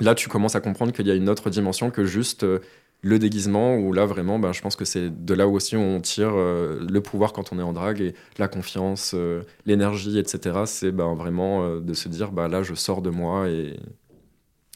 [0.00, 2.58] là, tu commences à comprendre qu'il y a une autre dimension que juste euh,
[3.02, 6.00] le déguisement, où là, vraiment, ben, je pense que c'est de là où aussi on
[6.00, 10.60] tire euh, le pouvoir quand on est en drague et la confiance, euh, l'énergie, etc.
[10.66, 13.78] C'est ben, vraiment de se dire, bah, là, je sors de moi et,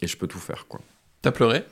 [0.02, 0.80] et je peux tout faire, quoi.
[1.22, 1.64] T'as pleuré?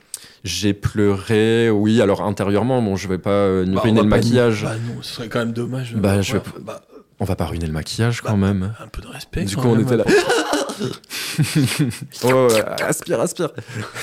[0.43, 4.63] J'ai pleuré, oui, alors intérieurement, bon, je vais pas Bah, ruiner on le maquillage.
[4.63, 5.95] Bah non, ce serait quand même dommage.
[5.95, 6.81] Bah, Ouais, je vais- bah,
[7.19, 8.73] On va pas ruiner le maquillage quand même.
[8.79, 9.43] un peu de respect.
[9.45, 9.81] Du coup, on même.
[9.85, 10.05] était là.
[12.23, 13.49] ouais, aspire, aspire.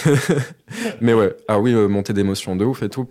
[1.01, 3.07] Mais ouais, ah oui, euh, montée d'émotion de ouf et tout.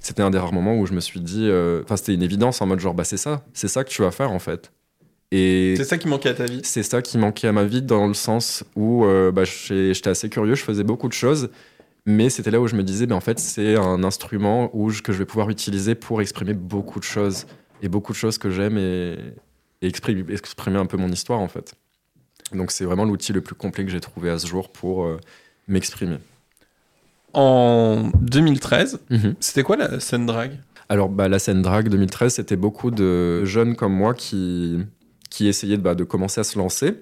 [0.00, 2.60] C'était un des rares moments où je me suis dit, euh, enfin, c'était une évidence
[2.60, 4.70] en mode genre, bah, c'est ça, c'est ça que tu vas faire en fait.
[5.32, 6.60] Et C'est ça qui manquait à ta vie.
[6.62, 10.28] c'est ça qui manquait à ma vie dans le sens où euh, bah, j'étais assez
[10.28, 11.48] curieux, je faisais beaucoup de choses.
[12.06, 15.00] Mais c'était là où je me disais, ben en fait, c'est un instrument où je-
[15.00, 17.46] que je vais pouvoir utiliser pour exprimer beaucoup de choses.
[17.82, 19.16] Et beaucoup de choses que j'aime et,
[19.80, 21.74] et exprimer, exprimer un peu mon histoire, en fait.
[22.52, 25.18] Donc c'est vraiment l'outil le plus complet que j'ai trouvé à ce jour pour euh,
[25.68, 26.18] m'exprimer.
[27.32, 29.00] En 2013,
[29.40, 30.56] c'était quoi la scène drague
[30.88, 34.78] Alors, bah, la scène drag 2013, c'était beaucoup de jeunes comme moi qui,
[35.30, 36.94] qui essayaient de, bah, de commencer à se lancer.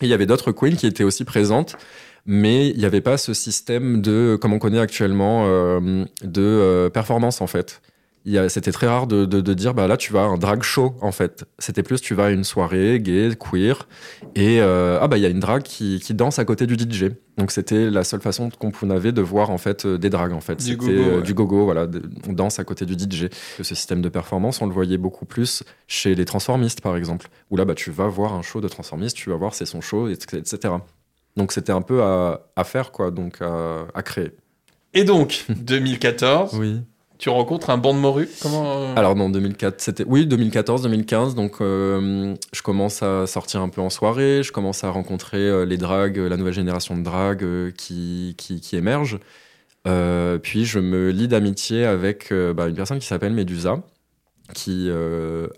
[0.00, 1.76] Et il y avait d'autres queens qui étaient aussi présentes,
[2.26, 6.90] mais il n'y avait pas ce système de, comme on connaît actuellement, euh, de euh,
[6.90, 7.80] performance en fait.
[8.48, 10.94] C'était très rare de, de- de dire, bah là, tu vas à un drag show
[11.02, 11.44] en fait.
[11.58, 13.86] C'était plus, tu vas à une soirée gay, queer,
[14.34, 16.74] et euh, ah bah il y a une drag qui, qui danse à côté du
[16.74, 17.10] DJ.
[17.36, 20.40] Donc c'était la seule façon qu'on avait de voir en fait euh, des drags en
[20.40, 20.56] fait.
[20.56, 21.22] Du C'était gogo, euh, ouais.
[21.22, 23.28] du gogo, voilà, de- on danse à côté du DJ.
[23.58, 27.56] Ce système de performance, on le voyait beaucoup plus chez les transformistes par exemple, où
[27.58, 30.08] là bah tu vas voir un show de transformistes, tu vas voir c'est son show,
[30.08, 30.74] etc.
[31.36, 34.30] Donc c'était un peu à, à faire quoi, donc à, à créer.
[34.94, 36.80] Et donc, 2014, Oui.
[37.24, 38.28] Tu rencontres un banc de morue.
[38.42, 41.34] Comment euh, Alors non, 2004, c'était oui 2014, 2015.
[41.34, 45.64] Donc euh, je commence à sortir un peu en soirée, je commence à rencontrer euh,
[45.64, 49.18] les dragues, la nouvelle génération de dragues qui, qui émerge.
[49.84, 53.78] Puis je me lie d'amitié avec bah, une personne qui s'appelle Medusa,
[54.52, 54.90] qui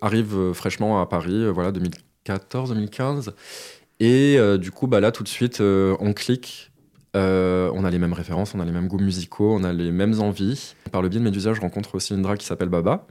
[0.00, 3.30] arrive fraîchement à Paris, voilà 2014-2015.
[3.98, 6.65] Et du coup, bah là tout de suite, on clique.
[7.16, 9.90] Euh, on a les mêmes références, on a les mêmes goûts musicaux, on a les
[9.90, 10.74] mêmes envies.
[10.92, 13.06] Par le biais de Medusa, je rencontre aussi une drague qui s'appelle Baba.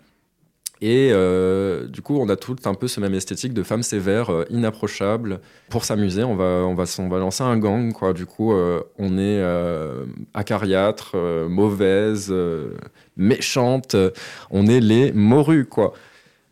[0.81, 4.29] Et euh, du coup, on a tout un peu ce même esthétique de femme sévère,
[4.29, 5.39] euh, inapprochable.
[5.69, 7.91] Pour s'amuser, on va, on, va, on va lancer un gang.
[8.13, 9.43] Du coup, on est
[10.33, 11.15] acariâtre,
[11.49, 12.33] mauvaise,
[13.17, 13.95] méchante.
[14.51, 15.93] On est les morues, quoi.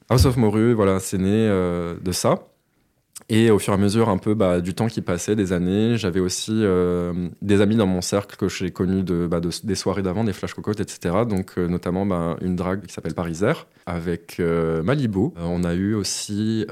[0.09, 2.47] House of Moru, voilà, c'est né de ça.
[3.35, 5.97] Et au fur et à mesure, un peu bah, du temps qui passait, des années,
[5.97, 9.75] j'avais aussi euh, des amis dans mon cercle que j'ai connus de, bah, de- des
[9.75, 11.15] soirées d'avant, des flash cocottes, etc.
[11.27, 15.19] Donc, euh, notamment bah, une drague qui s'appelle Parisaire avec euh, Malibu.
[15.19, 16.65] Euh, on a eu aussi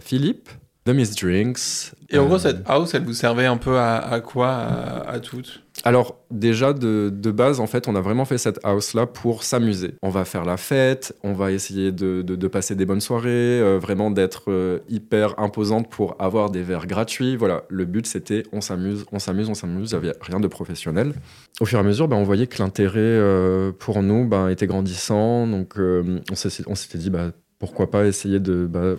[0.00, 0.48] Philippe,
[0.86, 1.92] The Miss Drinks.
[2.08, 5.20] Et en gros, cette house, elle vous servait un peu à, à quoi à, à
[5.20, 5.62] toutes?
[5.84, 9.94] Alors, déjà, de, base, en fait, on a vraiment fait cette house-là pour s'amuser.
[10.02, 14.10] On va faire la fête, on va essayer de, passer des bonnes soirées, euh, vraiment
[14.10, 17.36] d'être euh, hyper imposante pour avoir des verres gratuits.
[17.36, 20.48] Voilà, le but, c'était on s'amuse, on s'amuse, on s'amuse, il n'y avait rien de
[20.48, 21.12] professionnel.
[21.60, 24.66] Au fur et à mesure, ben, on voyait que l'intérêt euh, pour nous ben, était
[24.66, 28.66] grandissant, donc on s'était dit, bah, pourquoi pas essayer de...
[28.66, 28.96] bah,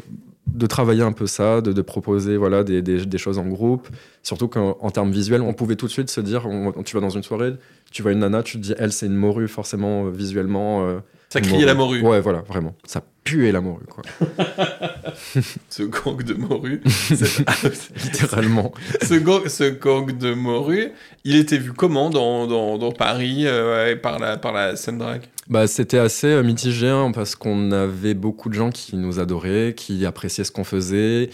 [0.52, 3.88] de travailler un peu ça, de, de proposer voilà des, des- choses en groupe,
[4.24, 6.48] Surtout qu'en en termes visuels, on pouvait tout de suite se dire,
[6.86, 7.54] tu vas dans une soirée,
[7.92, 10.86] tu vois une nana, tu te dis, elle, c'est une morue, forcément, euh, visuellement.
[10.88, 11.00] euh,
[11.32, 12.02] Ça criait la morue.
[12.02, 12.76] Ouais, voilà, vraiment.
[12.84, 14.04] Ça puait la morue, quoi.
[15.70, 16.82] Ce gang de morue.
[18.04, 18.74] Littéralement.
[19.02, 20.92] ce, gang, ce gang de morue,
[21.24, 25.24] il était vu comment dans, dans, dans Paris euh, par, la, par la scène drague?
[25.48, 29.74] Bah, c'était assez euh, mitigé, hein, parce qu'on avait beaucoup de gens qui nous adoraient,
[29.74, 31.30] qui appréciaient ce qu'on faisait.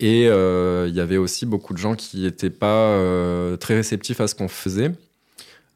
[0.00, 2.98] Et euh, il y avait aussi beaucoup de gens qui n'étaient pas
[3.60, 4.90] très réceptifs à ce qu'on faisait.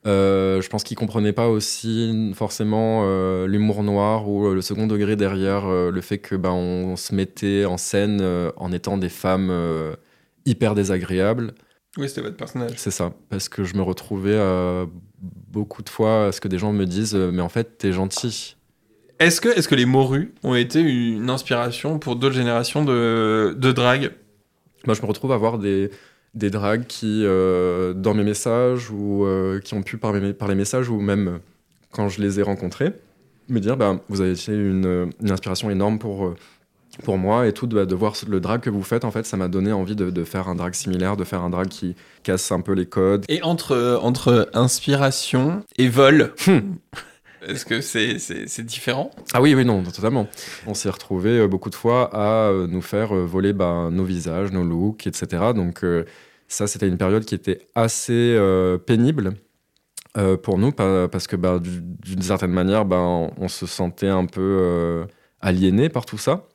[0.06, 4.86] Euh, je pense qu'ils comprenaient pas aussi forcément euh, l'humour noir ou euh, le second
[4.86, 8.22] degré derrière le fait que ben on, se mettait en scène
[8.56, 9.52] en étant des femmes
[10.46, 11.54] hyper désagréables.
[11.98, 12.72] Oui, c'était votre personnage.
[12.76, 14.86] C'est ça, parce que je me retrouvais euh,
[15.20, 18.56] beaucoup de fois à ce que des gens me disent mais en fait t'es gentil.
[19.18, 23.72] Est-ce que, est que les morues ont été une inspiration pour d'autres générations de, de
[23.72, 24.12] drague?
[24.86, 25.90] Moi, je me retrouve à voir des,
[26.34, 30.48] des dragues qui, euh, dans mes messages, ou euh, qui ont pu par, mes- par
[30.48, 31.40] les messages, ou même
[31.90, 32.92] quand je les ai rencontrés,
[33.48, 36.36] me dire, bah, vous avez été une, une inspiration énorme pour, euh,
[37.04, 39.36] pour moi et tout, de, de voir le drag que vous faites, en fait, ça
[39.36, 42.52] m'a donné envie de, de faire un drag similaire, de faire un drag qui casse
[42.52, 43.24] un peu les codes.
[43.28, 46.60] Et entre, entre inspiration et vol, Hmm.
[47.50, 49.10] est-ce que c'est différent?
[49.32, 50.26] Ah oui, oui, non, totalement.
[50.66, 54.04] On s'est retrouvés euh, beaucoup de fois à euh, nous faire euh, voler bah, nos
[54.04, 55.52] visages, nos looks, etc.
[55.54, 55.84] Donc
[56.48, 58.36] ça, c'était une période qui était assez
[58.86, 59.34] pénible
[60.42, 65.06] pour nous pa- parce que du- d'une certaine manière, bah, on, se sentait un peu
[65.40, 66.46] aliéné par tout ça.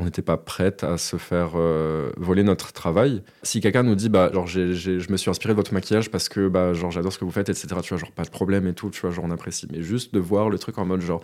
[0.00, 3.22] On n'était pas prête à se faire euh, voler notre travail.
[3.42, 6.08] Si quelqu'un nous dit, bah, genre, j'ai- j'ai- je me suis inspiré de votre maquillage
[6.10, 8.30] parce que bah, genre, j'adore ce que vous faites, etc., tu vois, genre, pas de
[8.30, 9.66] problème et tout, tu vois, genre, on apprécie.
[9.72, 11.20] Mais juste de voir le truc en mode, genre,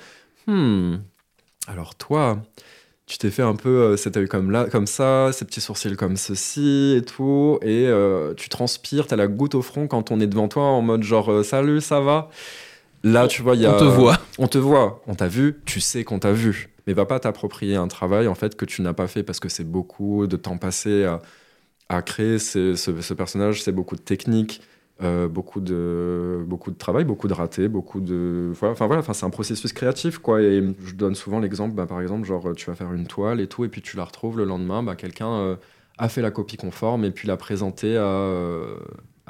[0.46, 0.96] Hmm.
[1.66, 2.42] Alors toi,
[3.06, 5.96] tu t'es fait un peu euh, cet œil comme là, comme ça, ces petits sourcils
[5.96, 10.20] comme ceci et tout, et euh, tu transpires, t'as la goutte au front quand on
[10.20, 12.28] est devant toi en mode genre salut, ça va?
[13.04, 13.74] Là, tu vois, il y a.
[13.74, 14.18] On te voit.
[14.38, 16.73] On te voit, on t'a vu, tu sais qu'on t'a vu.
[16.86, 19.48] Mais va pas t'approprier un travail en fait que tu n'as pas fait parce que
[19.48, 21.04] c'est beaucoup de temps passé
[21.88, 24.60] à, créer ce, personnage, c'est beaucoup de techniques,
[25.02, 28.52] euh, beaucoup, de, beaucoup de travail, beaucoup de ratés, beaucoup de.
[28.62, 30.40] Enfin voilà, c'est un processus créatif quoi.
[30.40, 33.48] Et je donne souvent l'exemple, bah, par exemple, genre tu vas faire une toile et
[33.48, 35.56] tout, et puis tu la retrouves le lendemain, bah, quelqu'un euh,
[35.98, 38.76] a fait la copie conforme et puis l'a présentée à, euh,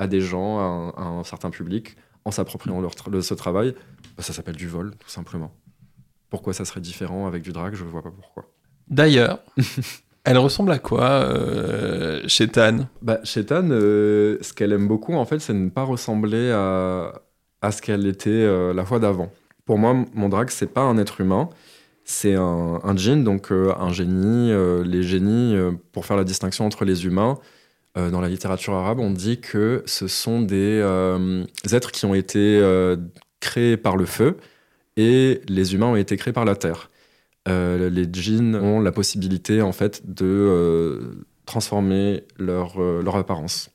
[0.09, 3.75] des gens, à un, certain public, en s'appropriant ce travail.
[4.17, 5.53] Bah, ça s'appelle du vol, tout simplement.
[6.35, 8.47] Pourquoi ça serait différent avec du drag Je ne vois pas pourquoi.
[8.89, 9.39] D'ailleurs,
[10.25, 12.89] elle ressemble à quoi, euh, chez Tan?
[13.03, 17.13] Bah, Shetan, euh, ce qu'elle aime beaucoup, en fait, c'est ne pas ressembler à,
[17.63, 19.31] à ce qu'elle était euh, la fois d'avant.
[19.65, 21.51] Pour moi, mon drag, c'est pas un être humain,
[22.05, 24.51] c'est un, un djinn, donc euh, un génie.
[24.51, 27.39] Euh, les génies, euh, pour faire la distinction entre les humains,
[27.97, 32.15] euh, dans la littérature arabe, on dit que ce sont des euh, êtres qui ont
[32.17, 32.97] été euh,
[33.39, 34.37] créés par le feu
[34.97, 36.91] et les humains ont été créés par la terre.
[37.49, 43.71] Euh, les djinns ont la possibilité, en fait, de euh, transformer leur, euh, leur apparence.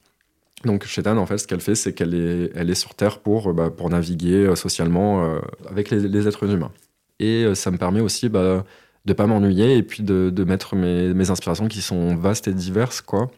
[0.65, 3.53] Donc Shetan, en fait, ce qu'elle fait, c'est qu'elle est, elle est sur Terre pour,
[3.53, 5.39] bah, pour naviguer socialement
[5.69, 6.71] avec les, êtres humains.
[7.19, 8.65] Et ça me permet aussi bah,
[9.05, 12.53] de pas m'ennuyer et puis de, de mettre mes, mes inspirations qui sont vastes et
[12.53, 12.99] diverses.
[12.99, 13.31] Quoi.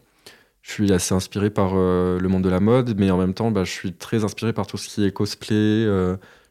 [0.62, 3.62] Je suis assez inspiré par le monde de la mode, mais en même temps, bah,
[3.62, 5.86] je suis très inspiré par tout ce qui est cosplay,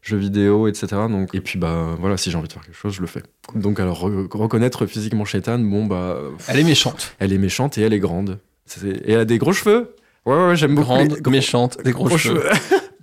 [0.02, 0.88] jeux vidéo, etc.
[1.08, 3.22] Donc, et puis, bah, voilà, si j'ai envie de faire quelque chose, je le fais.
[3.54, 7.14] Donc, alors, re- reconnaître physiquement Shetan, bon, bah, Elle est méchante.
[7.20, 8.38] elle est méchante et elle est grande.
[8.84, 9.94] Et elle a des gros cheveux.
[10.26, 10.88] Ouais, ouais, ouais, j'aime beaucoup.
[10.88, 12.44] Grande, les méchante, des gros, gros cheveux.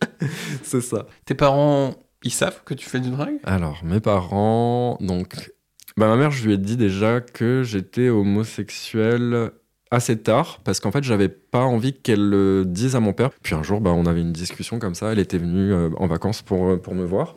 [0.63, 1.05] C'est ça.
[1.25, 3.35] Tes parents, ils savent que tu fais du drag?
[3.43, 5.51] Alors, mes parents, donc.
[5.97, 9.51] Bah, ma mère, je lui ai dit déjà que j'étais homosexuel
[9.91, 13.31] assez tard, parce qu'en fait, j'avais pas envie qu'elle le dise à mon père.
[13.41, 15.11] Puis un jour, bah, on avait une discussion comme ça.
[15.11, 17.35] Elle était venue euh, en vacances pour, pour me voir.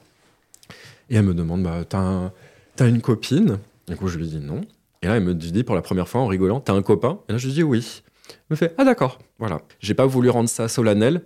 [1.11, 2.33] Et elle me demande bah, T'as un-
[2.77, 3.59] t'as une copine?
[3.89, 4.61] Du coup, je lui dis non.
[5.03, 7.19] Et là, elle me dit pour la première fois en rigolant T'as un copain?
[7.29, 8.03] Et là, je lui dis oui.
[8.29, 9.19] Elle me fait Ah, d'accord.
[9.39, 9.61] Voilà.
[9.81, 11.23] J'ai pas voulu rendre ça solennel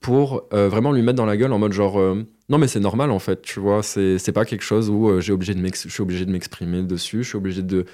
[0.00, 2.80] pour euh, vraiment lui mettre dans la gueule en mode genre euh, non mais c'est
[2.80, 5.60] normal en fait tu vois c'est pas quelque chose où euh, je suis obligé de
[6.30, 7.84] m'exprimer dessus je suis obligé de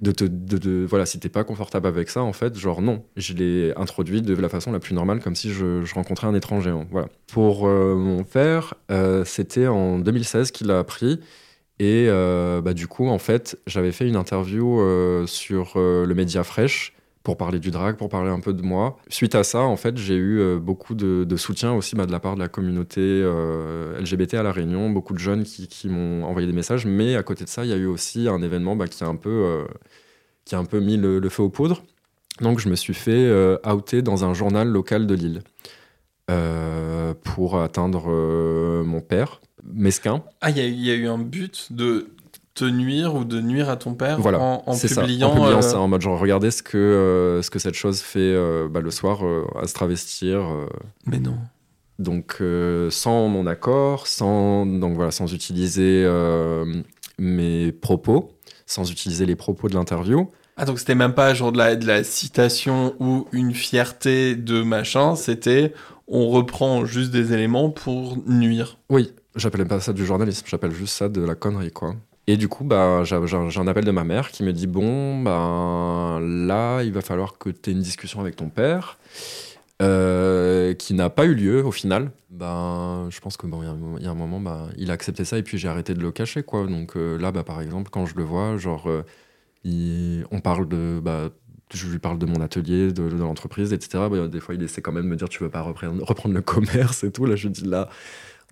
[0.00, 3.04] de te de, voilà si t'es pas confortable avec ça en fait genre non.
[3.16, 6.34] Je l'ai introduit de la façon la plus normale comme si je, je rencontrais un
[6.34, 7.08] étranger hein, voilà.
[7.26, 11.20] Pour euh, mon père euh, c'était en 2016 qu'il a appris.
[11.78, 14.80] Et euh, bah, du coup en fait j'avais fait une interview
[15.26, 16.95] sur le média Fresh
[17.26, 18.98] pour parler du drag, pour parler un peu de moi.
[19.08, 22.20] Suite à ça, en fait, j'ai eu euh, beaucoup de, soutien aussi bah, de la
[22.20, 26.46] part de la communauté euh, LGBT à La Réunion, beaucoup de jeunes qui, m'ont envoyé
[26.46, 28.86] des messages, mais à côté de ça, il y a eu aussi un événement bah,
[28.86, 29.64] qui, a un peu, euh,
[30.44, 31.82] qui a un peu mis le, feu aux poudres.
[32.42, 35.42] Donc, je me suis fait euh, outer dans un journal local de Lille
[37.24, 38.08] pour atteindre
[38.84, 40.22] mon père, mesquin.
[40.40, 42.06] Ah, il y a eu un but de
[42.56, 45.28] te nuire ou de nuire à ton père Voilà, en, en C'est ça, publiant.
[45.30, 48.00] en publiant euh, ça, en mode genre, regardez ce que, euh, ce que cette chose
[48.00, 50.40] fait euh, bah, le soir euh, à se travestir.
[50.40, 50.66] euh,
[51.06, 51.36] Mais non.
[51.98, 56.64] donc euh, sans mon accord, sans donc voilà, sans utiliser euh,
[57.18, 58.32] mes propos,
[58.66, 60.30] sans utiliser les propos de l'interview.
[60.56, 64.62] Ah, donc c'était même pas genre de la, de la citation ou une fierté de
[64.62, 65.74] machin, c'était
[66.08, 68.78] on reprend juste des éléments pour nuire.
[68.88, 71.94] Oui, j'appelle pas ça du journalisme, j'appelle juste ça de la connerie quoi.
[72.28, 75.22] Et du coup, bah, j'ai j'ai- un appel de ma mère qui me dit bon,
[75.22, 78.98] ben là, il va falloir que tu aies une discussion avec ton père,
[79.82, 82.10] euh, qui n'a pas eu lieu au final.
[82.30, 83.66] Ben, je pense que bon, y
[84.06, 86.42] a un moment- bah, il a accepté ça et puis j'ai arrêté de le cacher
[86.42, 86.66] quoi.
[86.66, 89.02] Donc euh, là, bah, par exemple, quand je le vois, genre, euh,
[90.30, 91.30] on parle de, bah,
[91.74, 94.08] je lui parle de mon atelier, de, l'entreprise, etc.
[94.08, 96.34] Bah, des fois, il essaie quand même de me dire tu veux pas reprendre, reprendre
[96.34, 97.26] le commerce et tout.
[97.26, 97.88] Là, je dis là.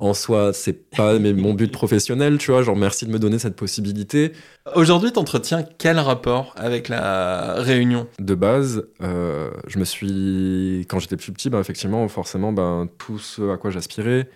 [0.01, 2.63] En soi, c'est pas mais mon but professionnel, tu vois.
[2.63, 4.33] Genre, merci de me donner cette possibilité.
[4.75, 8.07] Aujourd'hui, t'entretiens quel rapport avec la Réunion?
[8.19, 13.19] De base, euh, je me suis, quand j'étais plus petit, ben, effectivement, forcément, ben, tout
[13.19, 14.29] ce à quoi j'aspirais,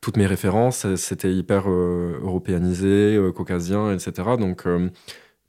[0.00, 4.36] toutes mes références, c'était hyper euh, européanisé, euh, caucasien, etc.
[4.38, 4.88] Donc, euh,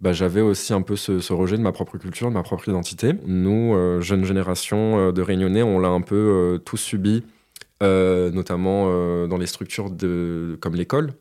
[0.01, 2.69] bah, j'avais aussi un peu ce, ce rejet de ma propre culture, de ma propre
[2.69, 3.13] identité.
[3.25, 7.36] Nous, euh, jeune génération euh, de Réunionnais, on l'a un peu euh, tous subi, euh,
[7.81, 11.13] notamment euh, dans les structures de, comme l'école,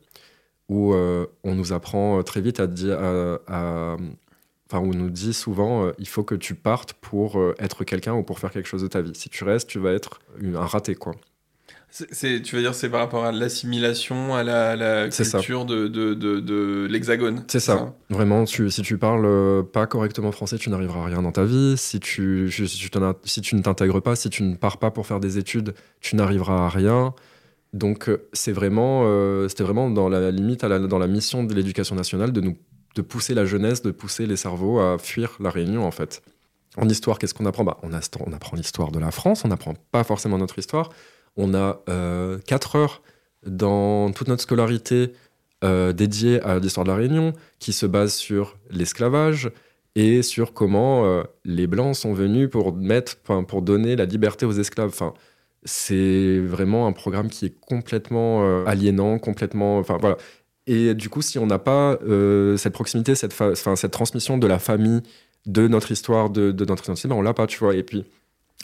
[0.69, 2.99] où euh, on nous apprend très vite à dire,
[4.69, 8.13] enfin, on nous dit souvent, euh, il faut que tu partes pour euh, être quelqu'un
[8.13, 9.15] ou pour faire quelque chose de ta vie.
[9.15, 11.15] Si tu restes, tu vas être un raté, quoi.
[12.11, 16.39] C'est- Tu veux dire c'est par rapport à l'assimilation, à la, culture de, de, de,
[16.39, 17.93] de l'hexagone C'est ça.
[18.09, 21.43] Vraiment, tu, si tu parles euh, pas correctement français, tu n'arriveras à rien dans ta
[21.43, 21.75] vie.
[21.77, 22.89] Si tu, si tu,
[23.25, 26.65] si ne t'intègres pas, si tu ne pars pas pour faire des études, tu n'arriveras
[26.65, 27.13] à rien.
[27.73, 31.43] Donc, euh, c'est vraiment, euh, c'était vraiment dans la limite, à la- dans la mission
[31.43, 32.57] de l'éducation nationale, de nous,
[32.95, 36.21] de pousser la jeunesse, de pousser les cerveaux à fuir la Réunion, en fait.
[36.77, 37.63] En histoire, qu'est-ce qu'on apprend?
[37.63, 40.89] Bah, on, a- on apprend l'histoire de la France, on n'apprend pas forcément notre histoire.
[41.37, 41.81] On a
[42.45, 43.01] 4 heures
[43.45, 45.13] dans toute notre scolarité
[45.63, 49.51] euh, dédiée à l'histoire de la Réunion, qui se base sur l'esclavage
[49.95, 54.51] et sur comment euh, les Blancs sont venus pour, mettre, pour donner la liberté aux
[54.51, 54.89] esclaves.
[54.89, 55.13] Enfin,
[55.63, 59.79] c'est vraiment un programme qui est complètement euh, aliénant, complètement...
[59.79, 60.17] Enfin, voilà.
[60.67, 65.01] Et du coup, si on n'a pas euh, cette proximité, cette transmission de la famille,
[65.47, 67.73] de notre histoire, de, de notre identité, ben on l'a pas, tu vois.
[67.73, 68.05] Et puis,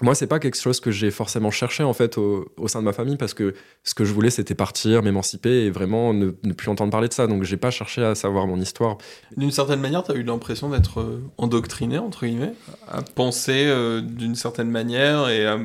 [0.04, 2.86] moi, c'est pas quelque chose que j'ai forcément cherché en fait au, au sein de
[2.86, 6.54] ma famille parce que ce que je voulais, c'était partir, m'émanciper et vraiment ne, ne
[6.54, 7.26] plus entendre parler de ça.
[7.26, 8.97] Donc, j'ai pas cherché à savoir mon histoire.
[9.38, 12.54] D'une certaine manière, tu as eu l'impression d'être euh, endoctriné, entre guillemets,
[12.91, 15.58] à penser euh, d'une certaine manière et à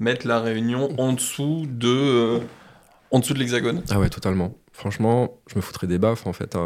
[0.00, 2.38] mettre la Réunion en dessous de, euh,
[3.12, 3.82] en dessous de l'hexagone.
[3.90, 4.56] Ah ouais, totalement.
[4.72, 6.56] Franchement, je me foutrais des baffes en fait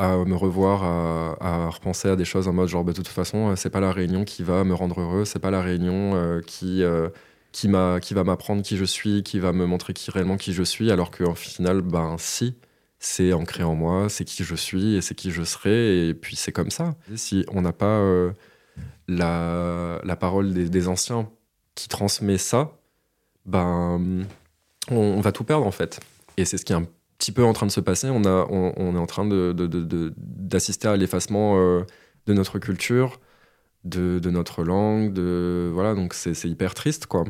[0.00, 3.50] à me revoir, à, repenser à des choses en mode genre, bah, de toute façon,
[3.50, 6.40] euh, c'est pas la Réunion qui va me rendre heureux, c'est pas la Réunion euh,
[6.40, 7.10] qui, euh,
[7.52, 10.90] qui, va m'apprendre qui je suis, qui va me montrer qui réellement qui je suis,
[10.90, 12.56] alors qu'au final, ben si,
[12.98, 16.34] c'est ancré en moi, c'est qui je suis et c'est qui je serai, et puis
[16.34, 16.94] c'est comme ça.
[17.14, 18.32] Si on n'a pas euh,
[19.06, 21.28] la, la parole des, anciens
[21.74, 22.72] qui transmet ça,
[23.44, 24.24] ben
[24.90, 26.00] on, on va tout perdre en fait.
[26.38, 26.86] Et c'est ce qui est un
[27.20, 28.08] petit peu en train de se passer.
[28.10, 31.82] On, a, on, on est en train de, de- de- de- d'assister à l'effacement euh,
[32.26, 33.20] de notre culture,
[33.84, 35.94] de, notre langue, de voilà.
[35.94, 37.24] Donc c'est, hyper triste quoi.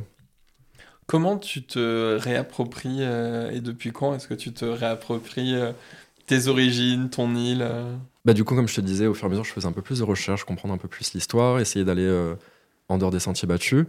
[1.07, 5.73] Comment tu te réappropries euh, et depuis quand est-ce que tu te réappropries euh,
[6.27, 7.69] tes origines, ton île
[8.25, 9.73] Bah du coup, comme je te disais, au fur et à mesure, je faisais un
[9.73, 12.09] peu plus de recherches, comprendre un peu plus l'histoire, essayer d'aller
[12.89, 13.87] en dehors des sentiers battus.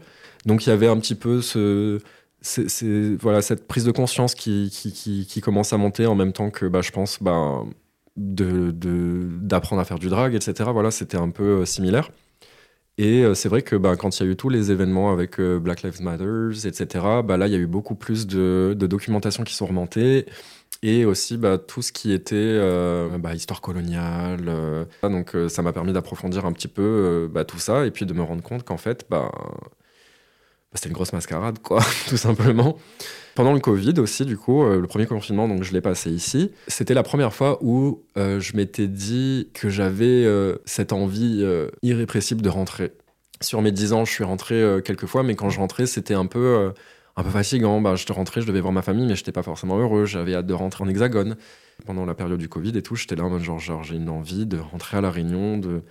[0.47, 1.99] Donc il y avait un petit peu ce,
[2.41, 6.49] c'est, voilà, cette prise de conscience qui, qui, qui, commence à monter en même temps
[6.49, 7.63] que, bah, je pense, bah,
[8.17, 10.69] de, de- d'apprendre à faire du drag, etc.
[10.73, 12.09] Voilà, c'était un peu euh, similaire.
[12.97, 15.39] Et euh, c'est vrai que bah, quand il y a eu tous les événements avec
[15.39, 18.87] euh, Black Lives Matter, etc., bah, là, il y a eu beaucoup plus de, de
[18.87, 20.25] documentation qui sont remontées
[20.83, 22.57] et aussi bah, tout ce qui était
[23.19, 24.87] bah, histoire coloniale.
[25.03, 28.23] donc ça m'a permis d'approfondir un petit peu bah, tout ça et puis de me
[28.23, 29.31] rendre compte qu'en fait, bah,
[30.73, 32.77] c'était une grosse mascarade, quoi, tout simplement.
[33.35, 36.51] Pendant le Covid aussi, du coup, euh, le premier confinement, donc je l'ai passé ici.
[36.67, 41.45] C'était la première fois où euh, je m'étais dit que j'avais euh, cette envie
[41.81, 42.91] irrépressible de rentrer.
[43.41, 46.27] Sur mes 10 ans, je suis rentré quelques fois, mais quand je rentrais, c'était un
[46.27, 46.71] peu,
[47.15, 47.81] un peu fatigant.
[47.81, 50.05] Bah, je te rentrais, je devais voir ma famille, mais je n'étais pas forcément heureux.
[50.05, 51.37] J'avais hâte de rentrer en hexagone.
[51.87, 54.09] Pendant la période du Covid et tout, j'étais là en mode genre, genre j'ai une
[54.09, 55.81] envie de rentrer à La Réunion, de,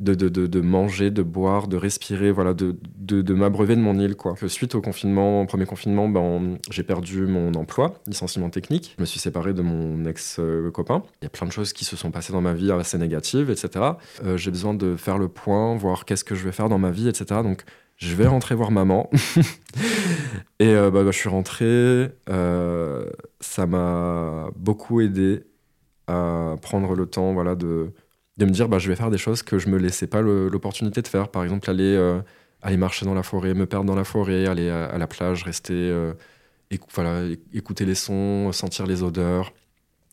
[0.00, 4.16] de, manger, de boire, de respirer, voilà, de, m'abreuver de mon île.
[4.16, 4.34] Quoi.
[4.48, 8.94] Suite au confinement, premier confinement, ben, j'ai perdu mon emploi, licenciement technique.
[8.96, 11.02] Je me suis séparé de mon ex-copain.
[11.22, 13.50] Il y a plein de choses qui se sont passées dans ma vie assez négatives,
[13.50, 13.84] etc.
[14.24, 16.90] Euh, j'ai besoin de faire le point, voir qu'est-ce que je vais faire dans ma
[16.90, 17.40] vie, etc.
[17.42, 17.64] Donc
[17.96, 19.08] je vais rentrer voir maman.
[20.58, 21.64] et euh, bah, bah, je suis rentré.
[22.28, 23.06] euh,
[23.40, 25.44] ça m'a beaucoup aidé
[26.06, 27.92] à prendre le temps voilà, de,
[28.36, 31.02] de me dire bah, je vais faire des choses que je me laissais pas l'opportunité
[31.02, 31.28] de faire.
[31.28, 32.20] Par exemple, aller, euh,
[32.62, 35.74] aller marcher dans la forêt, me perdre dans la forêt, aller à, la plage, rester,
[35.74, 36.14] euh,
[36.94, 37.22] voilà,
[37.52, 39.52] écouter les sons, sentir les odeurs,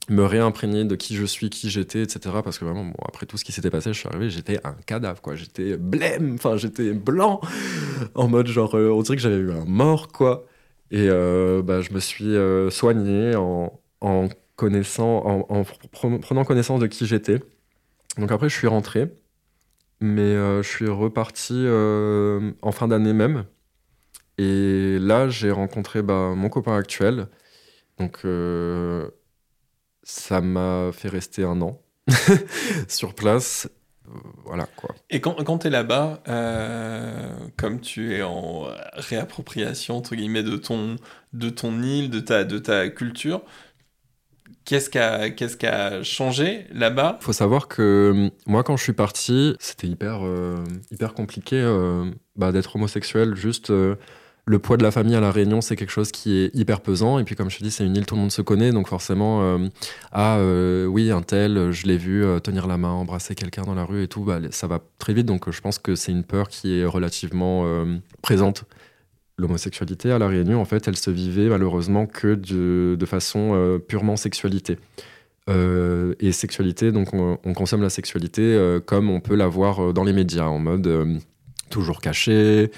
[0.09, 2.37] me réimprégner de qui je suis, qui j'étais, etc.
[2.43, 4.73] Parce que vraiment, bon, après tout ce qui s'était passé, je suis arrivé, j'étais un
[4.85, 5.35] cadavre, quoi.
[5.35, 7.41] J'étais blême, enfin, j'étais blanc,
[8.15, 10.45] en mode genre, euh, on dirait que j'avais eu un mort, quoi.
[10.91, 12.35] Et bah, je me suis
[12.69, 17.39] soigné en, en connaissant, en, en pre- prenant connaissance de qui j'étais.
[18.17, 19.09] Donc après, je suis rentré,
[19.99, 23.45] mais euh, je suis reparti euh, en fin d'année même.
[24.37, 27.27] Et là, j'ai rencontré bah, mon copain actuel.
[27.99, 29.09] Donc, euh,
[30.03, 31.79] ça m'a fait rester un an
[32.87, 33.69] sur place.
[34.43, 34.93] Voilà quoi.
[35.09, 36.21] Et quand, tu es là-bas,
[37.55, 40.97] comme tu es en réappropriation, entre guillemets, de ton,
[41.31, 43.41] de ton île, de ta, de ta culture,
[44.65, 47.17] qu'est-ce qui a, qui a changé là-bas?
[47.21, 50.55] Faut savoir que euh, moi, quand je suis parti, c'était hyper, euh,
[50.91, 53.35] hyper compliqué euh, bah, d'être homosexuel.
[53.35, 53.95] Juste euh,
[54.45, 57.19] le poids de la famille à La Réunion, c'est quelque chose qui est hyper pesant.
[57.19, 58.71] Et puis, comme je te dis, c'est une île, tout le monde se connaît.
[58.71, 59.59] Donc, forcément,
[60.11, 60.39] ah
[60.87, 64.07] oui, un tel, je l'ai vu tenir la main, embrasser quelqu'un dans la rue et
[64.07, 65.27] tout, bah, ça va très vite.
[65.27, 67.85] Donc, je pense que c'est une peur qui est relativement
[68.23, 68.65] présente.
[69.37, 73.79] L'homosexualité à La Réunion, en fait, elle se vivait malheureusement que de, de façon euh,
[73.79, 74.77] purement sexualité.
[75.49, 79.93] Euh, et sexualité, donc on, on consomme la sexualité euh, comme on peut la voir
[79.93, 81.19] dans les médias, en mode
[81.69, 82.71] toujours caché.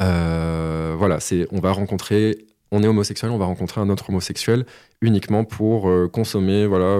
[0.00, 4.64] Voilà, c'est on va rencontrer, on est homosexuel, on va rencontrer un autre homosexuel
[5.02, 6.98] uniquement pour consommer, voilà,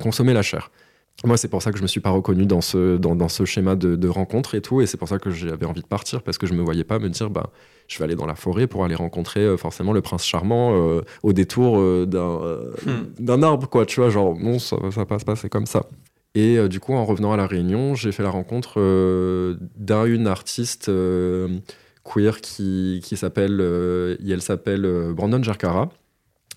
[0.00, 0.70] consommer la chair.
[1.24, 3.44] Moi, c'est pour ça que je me suis pas reconnu dans ce, dans, dans ce
[3.46, 6.22] schéma de, de rencontre et tout, et c'est pour ça que j'avais envie de partir
[6.22, 7.50] parce que je me voyais pas me dire, bah,
[7.88, 11.00] je vais aller dans la forêt pour aller rencontrer euh, forcément le prince charmant euh,
[11.22, 13.06] au détour euh, d'un euh, Hmm.
[13.18, 15.86] d'un arbre, quoi, tu vois, genre, non, ça, ça passe pas, c'est comme ça.
[16.34, 18.78] Et du coup, en revenant à La Réunion, j'ai fait la rencontre
[19.78, 20.90] d'une artiste
[22.04, 23.58] queer qui, qui s'appelle,
[24.20, 25.88] elle s'appelle Brandon Jarkara.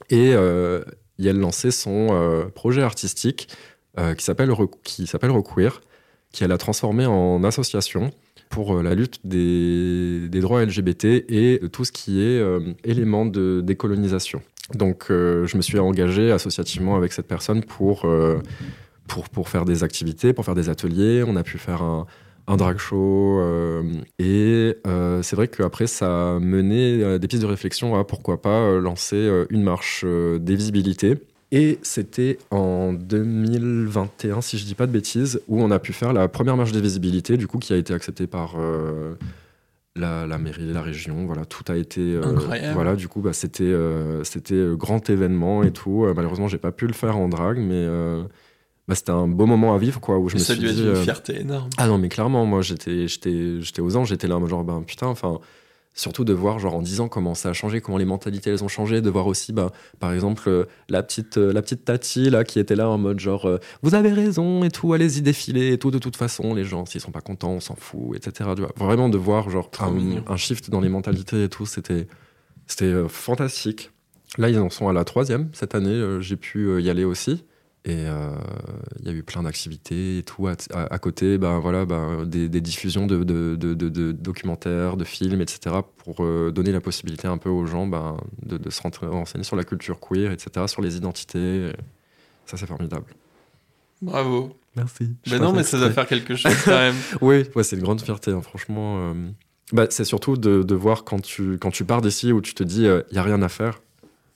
[0.09, 3.47] Et et elle lançait son projet artistique
[3.97, 4.51] euh, qui s'appelle
[4.83, 5.81] qui s'appelle Requeer,
[6.31, 8.11] qui elle a transformé en association
[8.49, 13.25] pour euh, la lutte des, des droits LGBT et tout ce qui est euh, élément
[13.25, 14.41] de décolonisation.
[14.73, 18.05] Donc euh, je me suis engagé associativement avec cette personne pour,
[19.07, 21.23] pour, pour faire des activités, pour faire des ateliers.
[21.25, 22.05] On a pu faire un,
[22.47, 23.41] un drag show.
[24.19, 24.75] et
[25.21, 29.63] c'est vrai qu'après, ça a mené des pistes de réflexion à pourquoi pas lancer une
[29.63, 31.17] marche des visibilités.
[31.51, 36.13] Et c'était en 2021, si je dis pas de bêtises, où on a pu faire
[36.13, 39.15] la première marche des visibilités, du coup, qui a été acceptée par euh,
[39.95, 41.25] la, la mairie, la région.
[41.25, 42.01] Voilà, tout a été.
[42.01, 42.73] euh, Incroyable.
[42.75, 46.05] Voilà, du coup, bah, c'était euh, c'était grand événement et tout.
[46.15, 47.87] Malheureusement, j'ai pas pu le faire en drague, mais
[48.87, 50.69] bah, c'était un beau moment à vivre, quoi, où je me Ça a suis dû
[50.69, 50.87] être dit.
[50.87, 51.69] une fierté énorme.
[51.77, 55.07] ah non, mais clairement, moi, j'étais, j'étais, j'étais aux anges, j'étais là, genre, ben putain,
[55.07, 55.39] enfin,
[55.93, 58.63] surtout de voir, genre, en 10 ans, comment ça a changé, comment les mentalités, elles
[58.63, 62.29] ont changé, de voir aussi, bah, par exemple, euh, la petite, euh, la petite Tati,
[62.29, 65.73] là, qui était là en mode, genre, euh, vous avez raison et tout, allez-y défiler
[65.73, 68.49] et tout, de toute façon, les gens, s'ils sont pas contents, on s'en fout, etc.
[68.77, 72.07] Vraiment de voir, genre, un, un shift dans les mentalités et tout, c'était,
[72.65, 73.91] c'était fantastique.
[74.37, 77.43] Là, ils en sont à la troisième cette année, j'ai pu y aller aussi.
[77.85, 78.35] Et euh,
[78.99, 80.47] il y a eu plein d'activités et tout.
[80.47, 84.11] À, à- à côté, ben, voilà, ben, des, des diffusions de, de- de- de- de
[84.11, 85.77] documentaires, de films, etc.
[85.97, 89.55] pour euh, donner la possibilité un peu aux gens ben, de, de se renseigner sur
[89.55, 91.71] la culture queer, etc., sur les identités.
[92.45, 93.05] Ça, c'est formidable.
[94.01, 94.55] Bravo.
[94.75, 95.15] Merci.
[95.29, 96.95] Mais non, mais ça doit faire quelque chose quand même.
[97.21, 98.97] Oui, ouais, c'est une grande fierté, hein, franchement.
[98.99, 99.13] euh.
[99.71, 102.63] Bah, c'est surtout de, de voir quand tu, quand tu pars d'ici où tu te
[102.63, 103.81] dis, il n'y a rien à faire.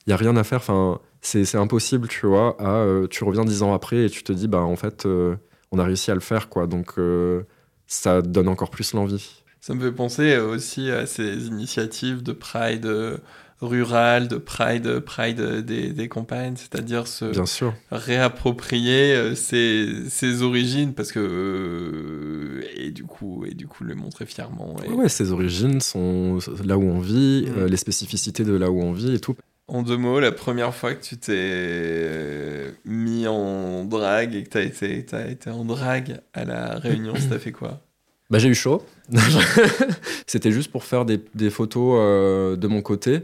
[0.05, 2.55] Il n'y a rien à faire, enfin, c'est impossible, tu vois.
[2.59, 5.35] À, euh, tu reviens dix ans après et tu te dis, bah, en fait, euh,
[5.71, 6.67] on a réussi à le faire, quoi.
[6.67, 7.43] Donc, euh,
[7.87, 9.43] ça donne encore plus l'envie.
[9.61, 13.19] Ça me fait penser aussi à ces initiatives de Pride
[13.61, 17.73] rural, de Pride, Pride des, des campagnes, c'est-à-dire se Bien sûr.
[17.89, 24.25] réapproprier ses, ses origines parce que euh, et du coup et du coup le montrer
[24.25, 24.75] fièrement.
[24.85, 27.59] Et Ouais, ses origines sont là où on vit, Mm.
[27.59, 29.35] euh, les spécificités de là où on vit et tout.
[29.67, 34.49] En deux mots, la première fois que tu t'es euh, mis en drague et que
[34.49, 37.81] t'as été, t'as été en drague à la Réunion, ça t'a fait quoi?
[38.29, 38.83] Bah, j'ai eu chaud.
[40.27, 43.21] C'était juste pour faire des, des photos euh, de mon côté.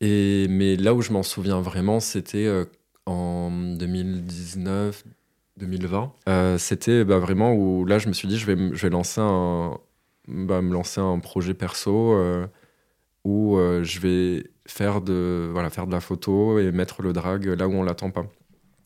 [0.00, 2.64] Et, mais là où je m'en souviens vraiment, c'était euh,
[3.06, 5.04] en 2019,
[5.58, 6.12] 2020.
[6.28, 9.20] Euh, c'était bah, vraiment où là, je me suis dit, je vais, je vais lancer
[9.20, 9.78] un,
[10.28, 12.46] bah, me lancer un projet perso euh,
[13.24, 17.68] où je vais faire de, voilà, faire de la photo et mettre le drag là
[17.68, 18.26] où on l'attend pas.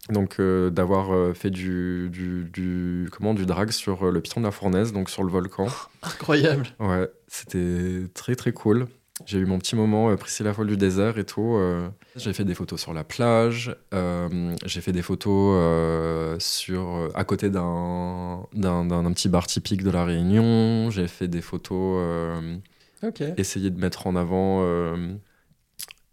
[0.09, 4.41] Donc euh, d'avoir euh, fait du, du, du, comment, du drag sur euh, le piton
[4.41, 5.67] de la fournaise, donc sur le volcan.
[6.03, 6.67] Incroyable.
[6.81, 8.87] Ouais, c'était très très cool.
[9.27, 11.59] J'ai eu mon petit moment Priscilla Folle du désert et tout.
[12.17, 13.77] J'ai fait des photos sur la plage.
[14.65, 20.07] j'ai fait des photos sur, à côté d'un, d'un, d'un- petit bar typique de la
[20.07, 20.89] Réunion.
[20.89, 22.57] J'ai fait des photos, euh,
[23.03, 23.23] Ok.
[23.37, 24.63] essayer de mettre en avant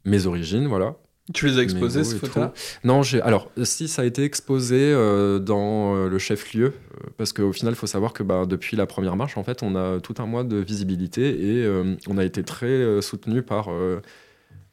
[0.10, 0.96] mes origines, voilà.
[1.34, 2.50] Tu les as exposées, ces photos
[2.86, 7.52] Non, alors si ça a été exposé euh, dans euh, le chef-lieu, euh, parce qu'au
[7.52, 10.16] final, il faut savoir que bah, depuis la première marche, en fait, on a tout
[10.20, 11.68] un mois de visibilité et
[12.08, 13.68] on a été très soutenu par